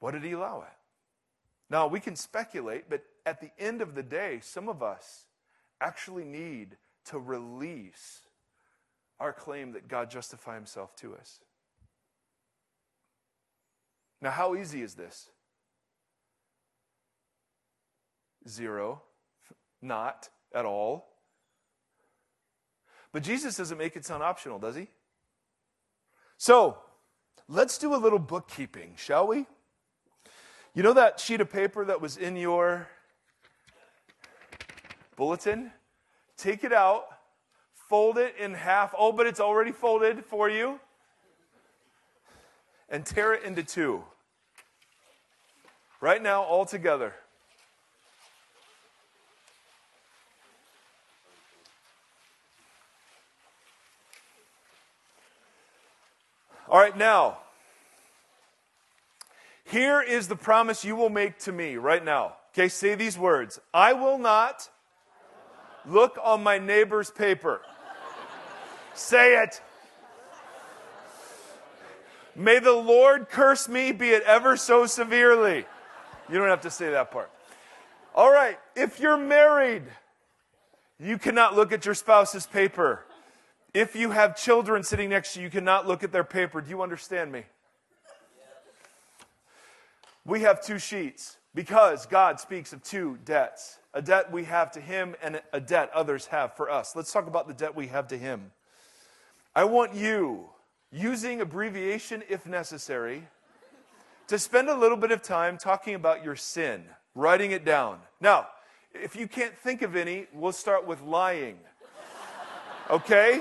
Why 0.00 0.10
did 0.10 0.24
he 0.24 0.32
allow 0.32 0.62
it? 0.62 0.76
Now, 1.70 1.86
we 1.86 2.00
can 2.00 2.16
speculate, 2.16 2.90
but 2.90 3.04
at 3.24 3.40
the 3.40 3.50
end 3.58 3.80
of 3.80 3.94
the 3.94 4.02
day, 4.02 4.40
some 4.42 4.68
of 4.68 4.82
us 4.82 5.24
actually 5.80 6.24
need 6.24 6.76
to 7.06 7.18
release 7.18 8.20
our 9.18 9.32
claim 9.32 9.72
that 9.72 9.88
God 9.88 10.10
justify 10.10 10.54
himself 10.54 10.94
to 10.96 11.14
us. 11.14 11.40
Now, 14.20 14.30
how 14.30 14.54
easy 14.54 14.82
is 14.82 14.94
this? 14.94 15.30
Zero. 18.48 19.02
Not 19.82 20.28
at 20.54 20.64
all. 20.64 21.08
But 23.12 23.22
Jesus 23.22 23.56
doesn't 23.56 23.78
make 23.78 23.96
it 23.96 24.04
sound 24.04 24.22
optional, 24.22 24.58
does 24.58 24.76
he? 24.76 24.88
So, 26.36 26.78
let's 27.48 27.78
do 27.78 27.94
a 27.94 27.96
little 27.96 28.18
bookkeeping, 28.18 28.94
shall 28.96 29.26
we? 29.26 29.46
You 30.74 30.82
know 30.82 30.92
that 30.92 31.18
sheet 31.18 31.40
of 31.40 31.50
paper 31.50 31.86
that 31.86 32.02
was 32.02 32.18
in 32.18 32.36
your 32.36 32.88
bulletin? 35.16 35.72
Take 36.36 36.64
it 36.64 36.72
out, 36.72 37.06
fold 37.88 38.18
it 38.18 38.34
in 38.38 38.54
half. 38.54 38.94
Oh, 38.98 39.12
but 39.12 39.26
it's 39.26 39.40
already 39.40 39.72
folded 39.72 40.24
for 40.24 40.48
you. 40.48 40.80
And 42.88 43.04
tear 43.04 43.34
it 43.34 43.42
into 43.42 43.62
two. 43.62 44.04
Right 46.00 46.22
now, 46.22 46.42
all 46.42 46.64
together. 46.64 47.14
All 56.68 56.80
right, 56.80 56.96
now, 56.96 57.38
here 59.64 60.02
is 60.02 60.28
the 60.28 60.36
promise 60.36 60.84
you 60.84 60.96
will 60.96 61.10
make 61.10 61.38
to 61.40 61.52
me 61.52 61.76
right 61.76 62.04
now. 62.04 62.34
Okay, 62.52 62.68
say 62.68 62.94
these 62.94 63.18
words 63.18 63.60
I 63.72 63.92
will 63.92 64.18
not 64.18 64.68
look 65.84 66.18
on 66.22 66.42
my 66.42 66.58
neighbor's 66.58 67.10
paper. 67.10 67.60
Say 68.98 69.42
it. 69.42 69.60
May 72.34 72.58
the 72.58 72.72
Lord 72.72 73.28
curse 73.30 73.68
me, 73.68 73.92
be 73.92 74.10
it 74.10 74.22
ever 74.24 74.56
so 74.56 74.86
severely. 74.86 75.64
You 76.28 76.38
don't 76.38 76.48
have 76.48 76.62
to 76.62 76.70
say 76.70 76.90
that 76.90 77.10
part. 77.10 77.30
All 78.14 78.30
right, 78.30 78.58
if 78.74 79.00
you're 79.00 79.16
married, 79.16 79.84
you 80.98 81.18
cannot 81.18 81.54
look 81.54 81.72
at 81.72 81.84
your 81.84 81.94
spouse's 81.94 82.46
paper. 82.46 83.04
If 83.74 83.94
you 83.94 84.10
have 84.10 84.36
children 84.36 84.82
sitting 84.82 85.10
next 85.10 85.34
to 85.34 85.40
you, 85.40 85.44
you 85.44 85.50
cannot 85.50 85.86
look 85.86 86.02
at 86.02 86.12
their 86.12 86.24
paper. 86.24 86.60
Do 86.60 86.70
you 86.70 86.82
understand 86.82 87.30
me? 87.30 87.44
We 90.24 90.40
have 90.40 90.62
two 90.62 90.78
sheets 90.78 91.36
because 91.54 92.06
God 92.06 92.40
speaks 92.40 92.72
of 92.72 92.82
two 92.82 93.18
debts 93.24 93.78
a 93.94 94.02
debt 94.02 94.30
we 94.30 94.44
have 94.44 94.70
to 94.72 94.80
Him 94.80 95.14
and 95.22 95.40
a 95.54 95.60
debt 95.60 95.90
others 95.94 96.26
have 96.26 96.54
for 96.54 96.70
us. 96.70 96.94
Let's 96.94 97.10
talk 97.10 97.26
about 97.26 97.48
the 97.48 97.54
debt 97.54 97.74
we 97.74 97.86
have 97.86 98.08
to 98.08 98.18
Him. 98.18 98.50
I 99.56 99.64
want 99.64 99.94
you, 99.94 100.50
using 100.92 101.40
abbreviation 101.40 102.22
if 102.28 102.44
necessary, 102.44 103.26
to 104.26 104.38
spend 104.38 104.68
a 104.68 104.76
little 104.76 104.98
bit 104.98 105.12
of 105.12 105.22
time 105.22 105.56
talking 105.56 105.94
about 105.94 106.22
your 106.22 106.36
sin, 106.36 106.84
writing 107.14 107.52
it 107.52 107.64
down. 107.64 108.00
Now, 108.20 108.48
if 108.92 109.16
you 109.16 109.26
can't 109.26 109.56
think 109.56 109.80
of 109.80 109.96
any, 109.96 110.26
we'll 110.34 110.52
start 110.52 110.86
with 110.86 111.00
lying. 111.00 111.56
Okay? 112.90 113.40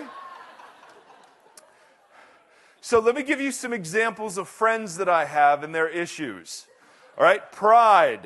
So 2.80 3.00
let 3.00 3.14
me 3.14 3.22
give 3.22 3.42
you 3.42 3.52
some 3.52 3.74
examples 3.74 4.38
of 4.38 4.48
friends 4.48 4.96
that 4.96 5.10
I 5.10 5.26
have 5.26 5.64
and 5.64 5.76
their 5.76 5.90
issues. 5.90 6.66
All 7.18 7.26
right? 7.26 7.52
Pride, 7.52 8.26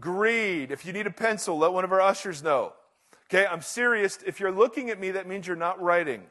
greed. 0.00 0.72
If 0.72 0.84
you 0.84 0.92
need 0.92 1.06
a 1.06 1.12
pencil, 1.12 1.56
let 1.56 1.72
one 1.72 1.84
of 1.84 1.92
our 1.92 2.00
ushers 2.00 2.42
know. 2.42 2.72
Okay? 3.30 3.46
I'm 3.46 3.62
serious. 3.62 4.18
If 4.26 4.40
you're 4.40 4.50
looking 4.50 4.90
at 4.90 4.98
me, 4.98 5.12
that 5.12 5.28
means 5.28 5.46
you're 5.46 5.54
not 5.54 5.80
writing. 5.80 6.24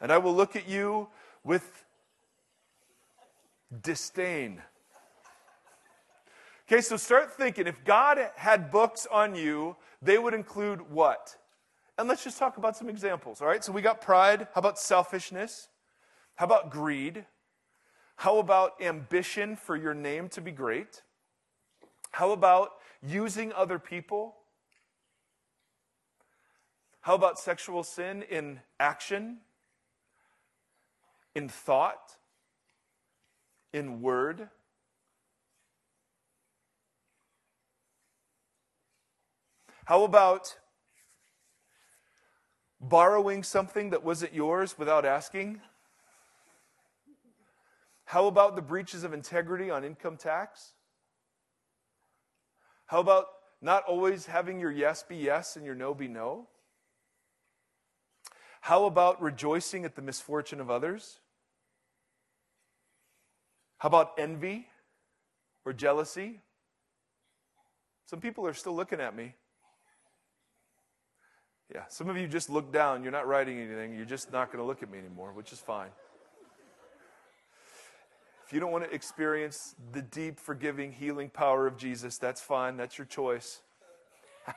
And 0.00 0.12
I 0.12 0.18
will 0.18 0.34
look 0.34 0.56
at 0.56 0.68
you 0.68 1.08
with 1.44 1.84
disdain. 3.82 4.62
Okay, 6.68 6.80
so 6.80 6.96
start 6.96 7.32
thinking 7.32 7.66
if 7.66 7.84
God 7.84 8.18
had 8.36 8.70
books 8.70 9.06
on 9.10 9.34
you, 9.34 9.76
they 10.02 10.18
would 10.18 10.34
include 10.34 10.90
what? 10.90 11.36
And 11.98 12.08
let's 12.08 12.24
just 12.24 12.38
talk 12.38 12.56
about 12.56 12.76
some 12.76 12.88
examples, 12.88 13.40
all 13.40 13.46
right? 13.46 13.62
So 13.64 13.72
we 13.72 13.82
got 13.82 14.00
pride. 14.00 14.48
How 14.54 14.58
about 14.58 14.78
selfishness? 14.78 15.68
How 16.34 16.44
about 16.44 16.70
greed? 16.70 17.24
How 18.16 18.38
about 18.38 18.80
ambition 18.82 19.56
for 19.56 19.76
your 19.76 19.94
name 19.94 20.28
to 20.30 20.40
be 20.40 20.50
great? 20.50 21.02
How 22.10 22.32
about 22.32 22.72
using 23.02 23.52
other 23.52 23.78
people? 23.78 24.34
How 27.00 27.14
about 27.14 27.38
sexual 27.38 27.84
sin 27.84 28.22
in 28.22 28.60
action, 28.80 29.38
in 31.36 31.50
thought, 31.50 32.16
in 33.74 34.00
word? 34.00 34.48
How 39.84 40.02
about 40.04 40.56
borrowing 42.80 43.42
something 43.42 43.90
that 43.90 44.02
wasn't 44.02 44.32
yours 44.32 44.78
without 44.78 45.04
asking? 45.04 45.60
How 48.06 48.28
about 48.28 48.56
the 48.56 48.62
breaches 48.62 49.04
of 49.04 49.12
integrity 49.12 49.70
on 49.70 49.84
income 49.84 50.16
tax? 50.16 50.72
How 52.86 53.00
about 53.00 53.26
not 53.60 53.84
always 53.84 54.24
having 54.24 54.58
your 54.58 54.72
yes 54.72 55.02
be 55.02 55.16
yes 55.16 55.54
and 55.54 55.66
your 55.66 55.74
no 55.74 55.92
be 55.92 56.08
no? 56.08 56.48
How 58.62 58.86
about 58.86 59.20
rejoicing 59.20 59.84
at 59.84 59.96
the 59.96 60.02
misfortune 60.02 60.62
of 60.62 60.70
others? 60.70 61.20
How 63.78 63.88
about 63.88 64.12
envy 64.18 64.66
or 65.64 65.72
jealousy? 65.72 66.40
Some 68.06 68.20
people 68.20 68.46
are 68.46 68.54
still 68.54 68.74
looking 68.74 69.00
at 69.00 69.14
me. 69.14 69.34
Yeah, 71.74 71.82
some 71.88 72.08
of 72.08 72.16
you 72.16 72.28
just 72.28 72.48
look 72.48 72.72
down. 72.72 73.02
You're 73.02 73.12
not 73.12 73.26
writing 73.26 73.58
anything. 73.58 73.94
You're 73.94 74.04
just 74.04 74.32
not 74.32 74.52
going 74.52 74.62
to 74.62 74.64
look 74.64 74.82
at 74.82 74.90
me 74.90 74.98
anymore, 74.98 75.32
which 75.32 75.52
is 75.52 75.58
fine. 75.58 75.90
If 78.46 78.52
you 78.52 78.60
don't 78.60 78.70
want 78.70 78.84
to 78.84 78.94
experience 78.94 79.74
the 79.90 80.02
deep, 80.02 80.38
forgiving, 80.38 80.92
healing 80.92 81.28
power 81.28 81.66
of 81.66 81.76
Jesus, 81.76 82.16
that's 82.16 82.40
fine. 82.40 82.76
That's 82.76 82.96
your 82.96 83.04
choice. 83.04 83.60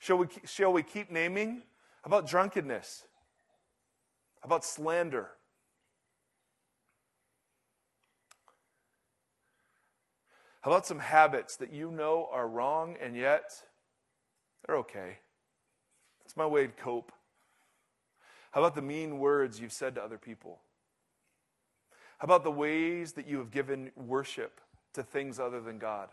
shall, 0.00 0.18
we, 0.18 0.26
shall 0.44 0.72
we 0.72 0.82
keep 0.82 1.12
naming? 1.12 1.62
How 2.02 2.08
about 2.08 2.26
drunkenness? 2.26 3.04
How 4.40 4.46
about 4.46 4.64
slander? 4.64 5.30
How 10.62 10.70
about 10.70 10.86
some 10.86 11.00
habits 11.00 11.56
that 11.56 11.72
you 11.72 11.90
know 11.90 12.28
are 12.32 12.48
wrong 12.48 12.96
and 13.00 13.16
yet 13.16 13.52
they're 14.66 14.76
okay. 14.78 15.18
It's 16.24 16.36
my 16.36 16.46
way 16.46 16.66
to 16.66 16.72
cope. 16.72 17.12
How 18.52 18.60
about 18.60 18.74
the 18.74 18.82
mean 18.82 19.18
words 19.18 19.60
you've 19.60 19.72
said 19.72 19.96
to 19.96 20.02
other 20.02 20.18
people? 20.18 20.60
How 22.18 22.26
about 22.26 22.44
the 22.44 22.52
ways 22.52 23.12
that 23.14 23.26
you 23.26 23.38
have 23.38 23.50
given 23.50 23.90
worship 23.96 24.60
to 24.94 25.02
things 25.02 25.40
other 25.40 25.60
than 25.60 25.78
God? 25.78 26.10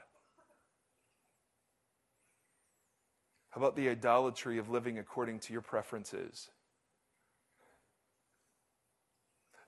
How 3.51 3.61
about 3.61 3.75
the 3.75 3.89
idolatry 3.89 4.57
of 4.57 4.69
living 4.69 4.97
according 4.97 5.39
to 5.41 5.53
your 5.53 5.61
preferences? 5.61 6.49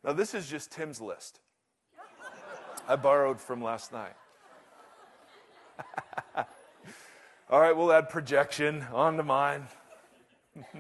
Now, 0.03 0.13
this 0.13 0.33
is 0.33 0.47
just 0.47 0.71
Tim's 0.71 0.99
list. 0.99 1.39
I 2.87 2.95
borrowed 2.95 3.39
from 3.39 3.61
last 3.61 3.93
night. 3.93 4.15
All 7.49 7.59
right, 7.59 7.75
we'll 7.75 7.91
add 7.91 8.09
projection 8.09 8.85
onto 8.93 9.23
mine. 9.23 9.67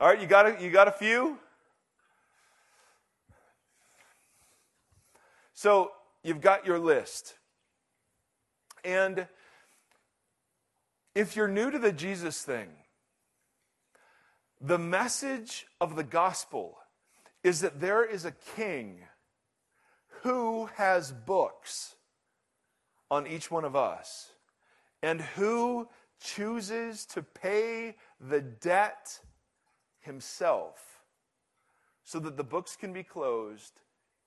All 0.00 0.08
right, 0.08 0.20
you 0.20 0.26
got 0.26 0.46
a, 0.46 0.62
you 0.62 0.70
got 0.70 0.88
a 0.88 0.92
few? 0.92 1.38
So 5.52 5.92
you've 6.22 6.40
got 6.40 6.66
your 6.66 6.78
list. 6.78 7.34
And 8.84 9.26
if 11.14 11.36
you're 11.36 11.48
new 11.48 11.70
to 11.70 11.78
the 11.78 11.92
Jesus 11.92 12.42
thing, 12.42 12.68
the 14.60 14.78
message 14.78 15.66
of 15.80 15.96
the 15.96 16.04
gospel 16.04 16.78
is 17.42 17.60
that 17.60 17.80
there 17.80 18.04
is 18.04 18.24
a 18.24 18.32
king 18.56 19.00
who 20.22 20.68
has 20.76 21.12
books 21.12 21.94
on 23.10 23.26
each 23.26 23.50
one 23.50 23.64
of 23.64 23.74
us 23.74 24.30
and 25.02 25.20
who 25.20 25.88
chooses 26.20 27.04
to 27.06 27.22
pay 27.22 27.96
the 28.20 28.40
debt 28.40 29.20
himself 30.00 31.02
so 32.04 32.18
that 32.18 32.36
the 32.36 32.44
books 32.44 32.76
can 32.76 32.92
be 32.92 33.02
closed 33.02 33.80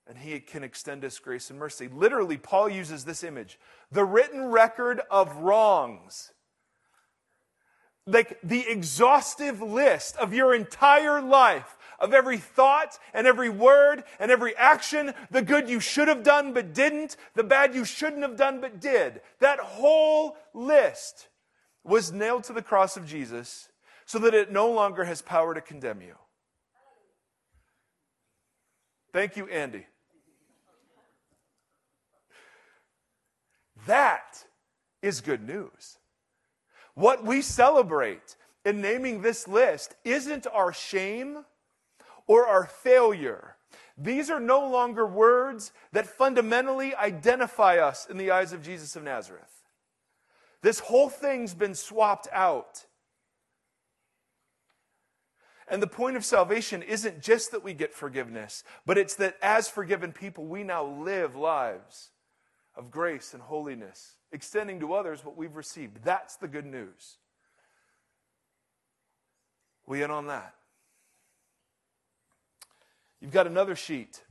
and 0.08 0.18
he 0.18 0.40
can 0.40 0.64
extend 0.64 1.06
us 1.06 1.20
grace 1.20 1.50
and 1.50 1.58
mercy. 1.58 1.88
Literally, 1.88 2.38
Paul 2.38 2.70
uses 2.70 3.06
this 3.06 3.24
image 3.24 3.60
the 3.92 4.06
written 4.06 4.46
record 4.46 5.02
of 5.10 5.36
wrongs. 5.38 6.32
Like 8.06 8.40
the 8.44 8.68
exhaustive 8.70 9.62
list 9.62 10.18
of 10.18 10.34
your 10.34 10.54
entire 10.54 11.22
life, 11.22 11.78
of 12.00 12.14
every 12.14 12.38
thought 12.38 13.00
and 13.14 13.26
every 13.26 13.50
word 13.50 14.04
and 14.20 14.30
every 14.30 14.56
action, 14.58 15.14
the 15.32 15.42
good 15.42 15.70
you 15.70 15.80
should 15.80 16.10
have 16.10 16.22
done 16.22 16.54
but 16.54 16.74
didn't, 16.74 17.16
the 17.34 17.44
bad 17.44 17.74
you 17.74 17.86
shouldn't 17.86 18.24
have 18.24 18.36
done 18.36 18.60
but 18.60 18.82
did. 18.82 19.22
That 19.40 19.60
whole 19.60 20.36
list 20.54 21.30
was 21.84 22.12
nailed 22.12 22.44
to 22.46 22.54
the 22.54 22.62
cross 22.62 22.98
of 22.98 23.08
Jesus 23.08 23.70
so 24.06 24.20
that 24.20 24.34
it 24.34 24.52
no 24.52 24.70
longer 24.70 25.06
has 25.06 25.22
power 25.22 25.54
to 25.54 25.62
condemn 25.62 26.02
you. 26.02 26.16
Thank 29.14 29.38
you, 29.38 29.48
Andy. 29.48 29.86
That 33.86 34.44
is 35.02 35.22
good 35.22 35.46
news. 35.46 35.98
What 36.96 37.24
we 37.24 37.42
celebrate 37.42 38.36
in 38.66 38.82
naming 38.82 39.22
this 39.22 39.48
list 39.48 39.96
isn't 40.04 40.48
our 40.48 40.72
shame 40.72 41.46
or 42.28 42.48
our 42.48 42.66
failure. 42.66 43.56
These 43.98 44.30
are 44.30 44.40
no 44.40 44.68
longer 44.68 45.06
words 45.06 45.72
that 45.92 46.08
fundamentally 46.08 46.96
identify 46.96 47.78
us 47.78 48.08
in 48.08 48.18
the 48.18 48.32
eyes 48.32 48.54
of 48.54 48.64
Jesus 48.64 48.96
of 48.96 49.04
Nazareth. 49.04 49.64
This 50.62 50.80
whole 50.80 51.10
thing's 51.10 51.54
been 51.54 51.76
swapped 51.76 52.28
out. 52.32 52.86
And 55.68 55.82
the 55.82 55.88
point 55.88 56.18
of 56.18 56.26
salvation 56.26 56.82
isn't 56.82 57.22
just 57.22 57.52
that 57.52 57.64
we 57.64 57.74
get 57.74 57.94
forgiveness, 57.94 58.64
but 58.86 58.98
it's 58.98 59.16
that 59.16 59.38
as 59.42 59.68
forgiven 59.68 60.12
people, 60.12 60.46
we 60.46 60.64
now 60.64 60.86
live 60.86 61.36
lives 61.36 62.12
of 62.76 62.92
grace 62.92 63.34
and 63.34 63.44
holiness, 63.44 64.16
extending 64.34 64.80
to 64.82 64.94
others 64.94 65.24
what 65.24 65.38
we've 65.38 65.56
received. 65.56 66.04
That's 66.04 66.36
the 66.36 66.48
good 66.48 66.66
news. 66.66 67.18
We 69.86 70.04
in 70.04 70.12
on 70.12 70.28
that? 70.28 70.56
You've 73.22 73.32
got 73.32 73.48
another 73.48 73.76
sheet. 73.76 74.24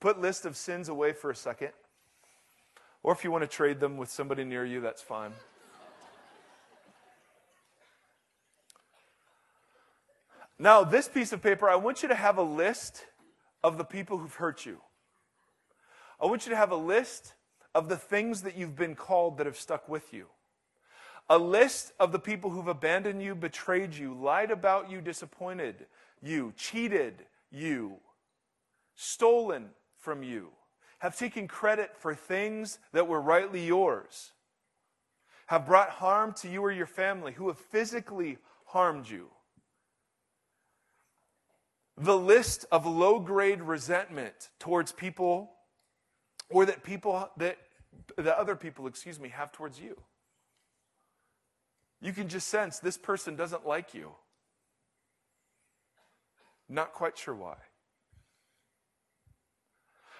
Put 0.00 0.20
list 0.20 0.44
of 0.44 0.56
sins 0.56 0.88
away 0.88 1.12
for 1.12 1.30
a 1.30 1.36
second. 1.36 1.70
Or 3.02 3.12
if 3.12 3.24
you 3.24 3.30
want 3.30 3.42
to 3.42 3.48
trade 3.48 3.80
them 3.80 3.96
with 3.96 4.10
somebody 4.10 4.44
near 4.44 4.64
you, 4.64 4.80
that's 4.80 5.00
fine. 5.00 5.32
Now, 10.58 10.84
this 10.84 11.06
piece 11.06 11.32
of 11.32 11.42
paper, 11.42 11.68
I 11.68 11.76
want 11.76 12.02
you 12.02 12.08
to 12.08 12.14
have 12.14 12.38
a 12.38 12.42
list 12.42 13.04
of 13.62 13.78
the 13.78 13.84
people 13.84 14.18
who've 14.18 14.34
hurt 14.34 14.64
you. 14.64 14.80
I 16.20 16.26
want 16.26 16.46
you 16.46 16.50
to 16.50 16.56
have 16.56 16.72
a 16.72 16.76
list 16.76 17.34
of 17.76 17.90
the 17.90 17.96
things 17.96 18.40
that 18.42 18.56
you've 18.56 18.74
been 18.74 18.94
called 18.94 19.36
that 19.36 19.44
have 19.44 19.58
stuck 19.58 19.86
with 19.86 20.14
you. 20.14 20.26
A 21.28 21.36
list 21.36 21.92
of 22.00 22.10
the 22.10 22.18
people 22.18 22.48
who've 22.48 22.66
abandoned 22.66 23.22
you, 23.22 23.34
betrayed 23.34 23.94
you, 23.94 24.14
lied 24.14 24.50
about 24.50 24.90
you, 24.90 25.02
disappointed 25.02 25.84
you, 26.22 26.54
cheated 26.56 27.26
you, 27.50 27.98
stolen 28.94 29.66
from 29.98 30.22
you, 30.22 30.48
have 31.00 31.18
taken 31.18 31.46
credit 31.46 31.90
for 31.98 32.14
things 32.14 32.78
that 32.94 33.06
were 33.06 33.20
rightly 33.20 33.66
yours, 33.66 34.32
have 35.48 35.66
brought 35.66 35.90
harm 35.90 36.32
to 36.32 36.48
you 36.48 36.62
or 36.62 36.72
your 36.72 36.86
family, 36.86 37.32
who 37.32 37.48
have 37.48 37.58
physically 37.58 38.38
harmed 38.64 39.06
you 39.06 39.28
the 41.98 42.16
list 42.16 42.66
of 42.70 42.84
low 42.86 43.18
grade 43.18 43.62
resentment 43.62 44.50
towards 44.58 44.92
people 44.92 45.50
or 46.50 46.66
that 46.66 46.82
people 46.82 47.30
that 47.38 47.56
that 48.16 48.38
other 48.38 48.56
people 48.56 48.86
excuse 48.86 49.20
me 49.20 49.28
have 49.30 49.52
towards 49.52 49.80
you. 49.80 49.96
You 52.00 52.12
can 52.12 52.28
just 52.28 52.48
sense 52.48 52.78
this 52.78 52.98
person 52.98 53.36
doesn't 53.36 53.66
like 53.66 53.94
you. 53.94 54.12
Not 56.68 56.92
quite 56.92 57.16
sure 57.16 57.34
why. 57.34 57.56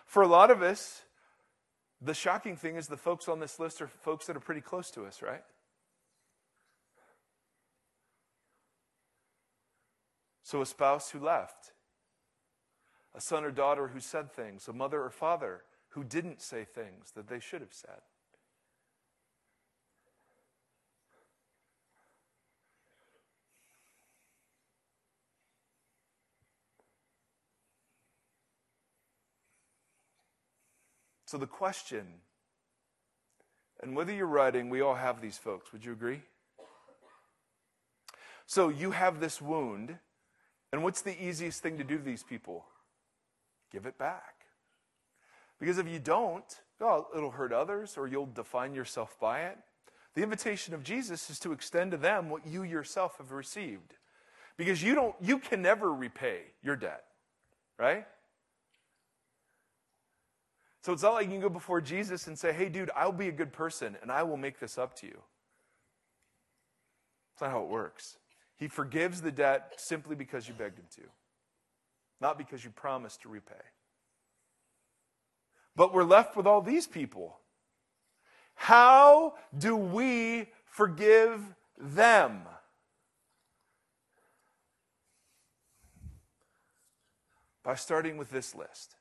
For 0.05 0.23
a 0.23 0.29
lot 0.29 0.51
of 0.51 0.63
us 0.63 1.03
the 2.01 2.15
shocking 2.15 2.57
thing 2.57 2.77
is 2.77 2.89
the 2.89 2.97
folks 2.97 3.27
on 3.27 3.41
this 3.41 3.59
list 3.59 3.81
are 3.81 3.87
folks 3.87 4.27
that 4.27 4.37
are 4.37 4.41
pretty 4.41 4.61
close 4.61 4.91
to 4.93 5.07
us 5.07 5.23
right? 5.23 5.43
So, 10.43 10.61
a 10.61 10.67
spouse 10.67 11.11
who 11.11 11.19
left, 11.19 11.73
a 13.17 13.21
son 13.21 13.43
or 13.43 13.51
daughter 13.51 13.89
who 13.89 13.99
said 13.99 14.31
things, 14.31 14.69
a 14.69 14.73
mother 14.73 15.03
or 15.03 15.11
father 15.11 15.63
who 15.97 16.05
didn't 16.05 16.43
say 16.43 16.63
things 16.63 17.13
that 17.15 17.27
they 17.27 17.41
should 17.41 17.63
have 17.63 17.73
said. 17.73 18.03
So, 31.25 31.39
the 31.39 31.47
question, 31.47 32.07
and 33.83 33.97
whether 33.97 34.13
you're 34.13 34.27
writing, 34.27 34.69
we 34.69 34.83
all 34.83 34.95
have 34.95 35.23
these 35.23 35.39
folks. 35.39 35.73
Would 35.73 35.83
you 35.83 35.93
agree? 35.93 36.21
So, 38.45 38.69
you 38.69 38.91
have 38.91 39.19
this 39.19 39.41
wound 39.41 39.97
and 40.73 40.85
what's 40.85 41.01
the 41.01 41.25
easiest 41.25 41.63
thing 41.63 41.79
to 41.79 41.85
do 41.85 41.97
to 41.97 42.05
these 42.05 42.23
people? 42.23 42.67
Give 43.73 43.87
it 43.87 43.97
back. 43.97 44.36
Because 45.59 45.79
if 45.79 45.89
you 45.89 45.99
don't, 45.99 46.45
it'll 46.81 47.31
hurt 47.31 47.53
others 47.53 47.97
or 47.97 48.07
you'll 48.07 48.27
define 48.27 48.75
yourself 48.75 49.19
by 49.21 49.43
it. 49.43 49.59
The 50.15 50.23
invitation 50.23 50.75
of 50.75 50.83
Jesus 50.83 51.29
is 51.31 51.39
to 51.41 51.53
extend 51.53 51.91
to 51.91 51.97
them 51.97 52.31
what 52.31 52.47
you 52.47 52.63
yourself 52.63 53.19
have 53.19 53.33
received. 53.33 53.95
Because 54.57 54.83
you 54.83 54.95
don't 54.95 55.15
you 55.21 55.39
can 55.39 55.61
never 55.61 55.93
repay 55.93 56.41
your 56.63 56.77
debt. 56.77 57.05
Right? 57.79 58.07
So 60.83 60.93
it's 60.93 61.03
not 61.03 61.15
like 61.15 61.27
you 61.27 61.33
can 61.33 61.41
go 61.41 61.49
before 61.49 61.81
Jesus 61.81 62.29
and 62.29 62.39
say, 62.39 62.53
hey, 62.53 62.69
dude, 62.69 62.91
I'll 62.95 63.11
be 63.11 63.29
a 63.29 63.33
good 63.33 63.53
person 63.53 63.97
and 64.03 64.11
I 64.11 64.23
will 64.23 64.37
make 64.37 64.61
this 64.61 64.79
up 64.79 64.95
to 65.01 65.07
you. 65.07 65.21
That's 67.35 67.43
not 67.43 67.51
how 67.51 67.65
it 67.65 67.69
works. 67.69 68.19
He 68.57 68.69
forgives 68.69 69.21
the 69.21 69.33
debt 69.33 69.75
simply 69.77 70.15
because 70.15 70.49
you 70.49 70.55
begged 70.55 70.79
him 70.79 70.87
to, 70.95 71.03
not 72.21 72.39
because 72.39 72.65
you 72.65 72.71
promised 72.71 73.23
to 73.23 73.29
repay. 73.29 73.55
But 75.77 75.93
we're 75.93 76.05
left 76.05 76.37
with 76.37 76.47
all 76.47 76.63
these 76.63 76.87
people. 76.87 77.39
How 78.55 79.35
do 79.57 79.77
we 79.77 80.49
forgive 80.65 81.41
them? 81.79 82.43
By 87.63 87.75
starting 87.75 88.17
with 88.17 88.31
this 88.31 88.55
list. 88.55 88.97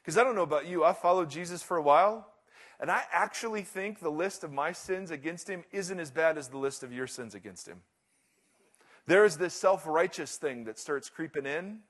Because 0.00 0.16
I 0.16 0.24
don't 0.24 0.34
know 0.34 0.42
about 0.42 0.66
you, 0.66 0.82
I 0.82 0.94
followed 0.94 1.30
Jesus 1.30 1.62
for 1.62 1.76
a 1.76 1.82
while. 1.82 2.26
And 2.80 2.90
I 2.90 3.02
actually 3.12 3.62
think 3.62 4.00
the 4.00 4.10
list 4.10 4.42
of 4.42 4.52
my 4.52 4.72
sins 4.72 5.12
against 5.12 5.48
him 5.48 5.62
isn't 5.70 6.00
as 6.00 6.10
bad 6.10 6.36
as 6.36 6.48
the 6.48 6.58
list 6.58 6.82
of 6.82 6.92
your 6.92 7.06
sins 7.06 7.34
against 7.34 7.68
him. 7.68 7.82
There 9.06 9.24
is 9.24 9.36
this 9.36 9.54
self 9.54 9.86
righteous 9.86 10.36
thing 10.36 10.64
that 10.64 10.78
starts 10.78 11.08
creeping 11.08 11.46
in. 11.46 11.80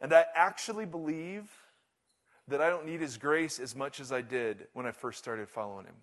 And 0.00 0.12
I 0.12 0.24
actually 0.34 0.86
believe 0.86 1.50
that 2.48 2.60
I 2.60 2.68
don't 2.68 2.86
need 2.86 3.00
his 3.00 3.16
grace 3.16 3.58
as 3.58 3.74
much 3.74 4.00
as 4.00 4.12
I 4.12 4.20
did 4.20 4.68
when 4.72 4.86
I 4.86 4.92
first 4.92 5.18
started 5.18 5.48
following 5.48 5.86
him. 5.86 5.96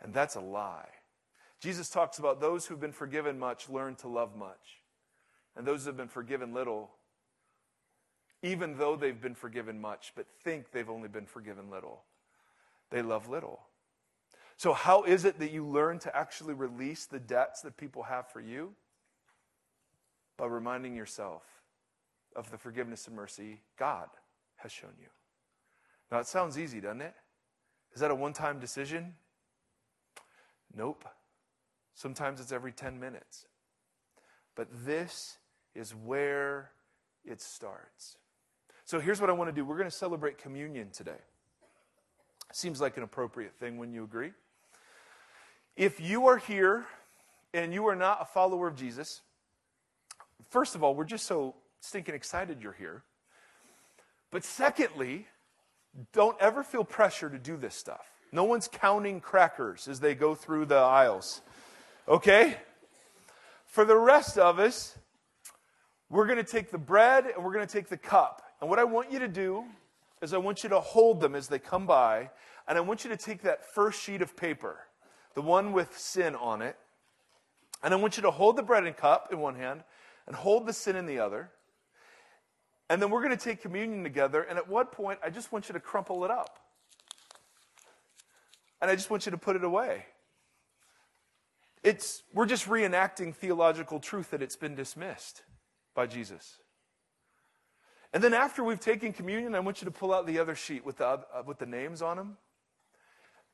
And 0.00 0.14
that's 0.14 0.36
a 0.36 0.40
lie. 0.40 0.88
Jesus 1.60 1.88
talks 1.88 2.18
about 2.18 2.40
those 2.40 2.66
who've 2.66 2.80
been 2.80 2.92
forgiven 2.92 3.38
much 3.38 3.68
learn 3.68 3.96
to 3.96 4.08
love 4.08 4.36
much. 4.36 4.82
And 5.56 5.66
those 5.66 5.82
who 5.82 5.88
have 5.88 5.96
been 5.96 6.08
forgiven 6.08 6.52
little, 6.52 6.90
even 8.42 8.76
though 8.76 8.94
they've 8.94 9.20
been 9.20 9.34
forgiven 9.34 9.80
much, 9.80 10.12
but 10.14 10.26
think 10.44 10.70
they've 10.70 10.90
only 10.90 11.08
been 11.08 11.26
forgiven 11.26 11.70
little, 11.70 12.02
they 12.90 13.02
love 13.02 13.28
little. 13.28 13.60
So, 14.58 14.72
how 14.72 15.04
is 15.04 15.24
it 15.24 15.38
that 15.38 15.50
you 15.50 15.66
learn 15.66 15.98
to 16.00 16.16
actually 16.16 16.54
release 16.54 17.06
the 17.06 17.18
debts 17.18 17.62
that 17.62 17.76
people 17.76 18.04
have 18.04 18.28
for 18.28 18.40
you? 18.40 18.74
By 20.36 20.46
reminding 20.46 20.94
yourself 20.94 21.42
of 22.36 22.50
the 22.50 22.58
forgiveness 22.58 23.06
and 23.06 23.16
mercy 23.16 23.62
God 23.78 24.08
has 24.56 24.70
shown 24.70 24.92
you. 25.00 25.08
Now, 26.12 26.18
it 26.18 26.26
sounds 26.26 26.58
easy, 26.58 26.80
doesn't 26.80 27.00
it? 27.00 27.14
Is 27.94 28.00
that 28.00 28.10
a 28.10 28.14
one 28.14 28.32
time 28.32 28.60
decision? 28.60 29.14
Nope. 30.74 31.04
Sometimes 31.94 32.40
it's 32.40 32.52
every 32.52 32.72
10 32.72 33.00
minutes. 33.00 33.46
But 34.54 34.68
this 34.84 35.38
is 35.74 35.94
where 35.94 36.70
it 37.24 37.40
starts. 37.40 38.18
So 38.84 39.00
here's 39.00 39.20
what 39.20 39.30
I 39.30 39.32
want 39.32 39.48
to 39.48 39.54
do 39.54 39.64
we're 39.64 39.78
going 39.78 39.90
to 39.90 39.96
celebrate 39.96 40.38
communion 40.38 40.90
today. 40.90 41.18
Seems 42.52 42.80
like 42.80 42.96
an 42.96 43.02
appropriate 43.02 43.54
thing 43.54 43.78
when 43.78 43.92
you 43.92 44.04
agree. 44.04 44.32
If 45.76 46.00
you 46.00 46.28
are 46.28 46.38
here 46.38 46.86
and 47.52 47.72
you 47.74 47.86
are 47.88 47.96
not 47.96 48.18
a 48.20 48.24
follower 48.24 48.68
of 48.68 48.76
Jesus, 48.76 49.22
first 50.50 50.74
of 50.74 50.84
all, 50.84 50.94
we're 50.94 51.04
just 51.04 51.26
so 51.26 51.54
stinking 51.86 52.14
excited 52.14 52.62
you're 52.62 52.72
here. 52.72 53.02
But 54.30 54.44
secondly, 54.44 55.26
don't 56.12 56.36
ever 56.40 56.62
feel 56.62 56.84
pressure 56.84 57.30
to 57.30 57.38
do 57.38 57.56
this 57.56 57.74
stuff. 57.74 58.06
No 58.32 58.44
one's 58.44 58.68
counting 58.68 59.20
crackers 59.20 59.88
as 59.88 60.00
they 60.00 60.14
go 60.14 60.34
through 60.34 60.66
the 60.66 60.76
aisles. 60.76 61.40
Okay? 62.08 62.56
For 63.66 63.84
the 63.84 63.96
rest 63.96 64.36
of 64.36 64.58
us, 64.58 64.98
we're 66.10 66.26
going 66.26 66.38
to 66.38 66.44
take 66.44 66.70
the 66.70 66.78
bread 66.78 67.26
and 67.26 67.44
we're 67.44 67.52
going 67.52 67.66
to 67.66 67.72
take 67.72 67.88
the 67.88 67.96
cup. 67.96 68.42
And 68.60 68.68
what 68.68 68.78
I 68.78 68.84
want 68.84 69.10
you 69.10 69.18
to 69.20 69.28
do 69.28 69.64
is 70.22 70.32
I 70.32 70.38
want 70.38 70.62
you 70.62 70.68
to 70.70 70.80
hold 70.80 71.20
them 71.20 71.34
as 71.34 71.48
they 71.48 71.58
come 71.58 71.86
by, 71.86 72.30
and 72.66 72.78
I 72.78 72.80
want 72.80 73.04
you 73.04 73.10
to 73.10 73.16
take 73.16 73.42
that 73.42 73.64
first 73.74 74.02
sheet 74.02 74.22
of 74.22 74.36
paper, 74.36 74.78
the 75.34 75.42
one 75.42 75.72
with 75.72 75.98
sin 75.98 76.34
on 76.34 76.62
it, 76.62 76.76
and 77.82 77.92
I 77.92 77.96
want 77.96 78.16
you 78.16 78.22
to 78.22 78.30
hold 78.30 78.56
the 78.56 78.62
bread 78.62 78.84
and 78.84 78.96
cup 78.96 79.28
in 79.30 79.38
one 79.40 79.54
hand 79.54 79.82
and 80.26 80.34
hold 80.34 80.66
the 80.66 80.72
sin 80.72 80.96
in 80.96 81.06
the 81.06 81.18
other. 81.18 81.50
And 82.88 83.02
then 83.02 83.10
we're 83.10 83.22
going 83.22 83.36
to 83.36 83.44
take 83.44 83.60
communion 83.62 84.04
together, 84.04 84.42
and 84.42 84.58
at 84.58 84.68
one 84.68 84.86
point, 84.86 85.18
I 85.24 85.30
just 85.30 85.50
want 85.52 85.68
you 85.68 85.72
to 85.72 85.80
crumple 85.80 86.24
it 86.24 86.30
up. 86.30 86.60
And 88.80 88.90
I 88.90 88.94
just 88.94 89.10
want 89.10 89.26
you 89.26 89.32
to 89.32 89.38
put 89.38 89.56
it 89.56 89.64
away. 89.64 90.06
It's, 91.82 92.22
we're 92.32 92.46
just 92.46 92.68
reenacting 92.68 93.34
theological 93.34 94.00
truth 94.00 94.30
that 94.30 94.42
it's 94.42 94.56
been 94.56 94.74
dismissed 94.74 95.42
by 95.94 96.06
Jesus. 96.06 96.58
And 98.12 98.22
then 98.22 98.34
after 98.34 98.62
we've 98.62 98.80
taken 98.80 99.12
communion, 99.12 99.54
I 99.54 99.60
want 99.60 99.80
you 99.80 99.86
to 99.86 99.90
pull 99.90 100.14
out 100.14 100.26
the 100.26 100.38
other 100.38 100.54
sheet 100.54 100.84
with 100.84 100.98
the, 100.98 101.06
uh, 101.06 101.22
with 101.44 101.58
the 101.58 101.66
names 101.66 102.02
on 102.02 102.16
them. 102.16 102.36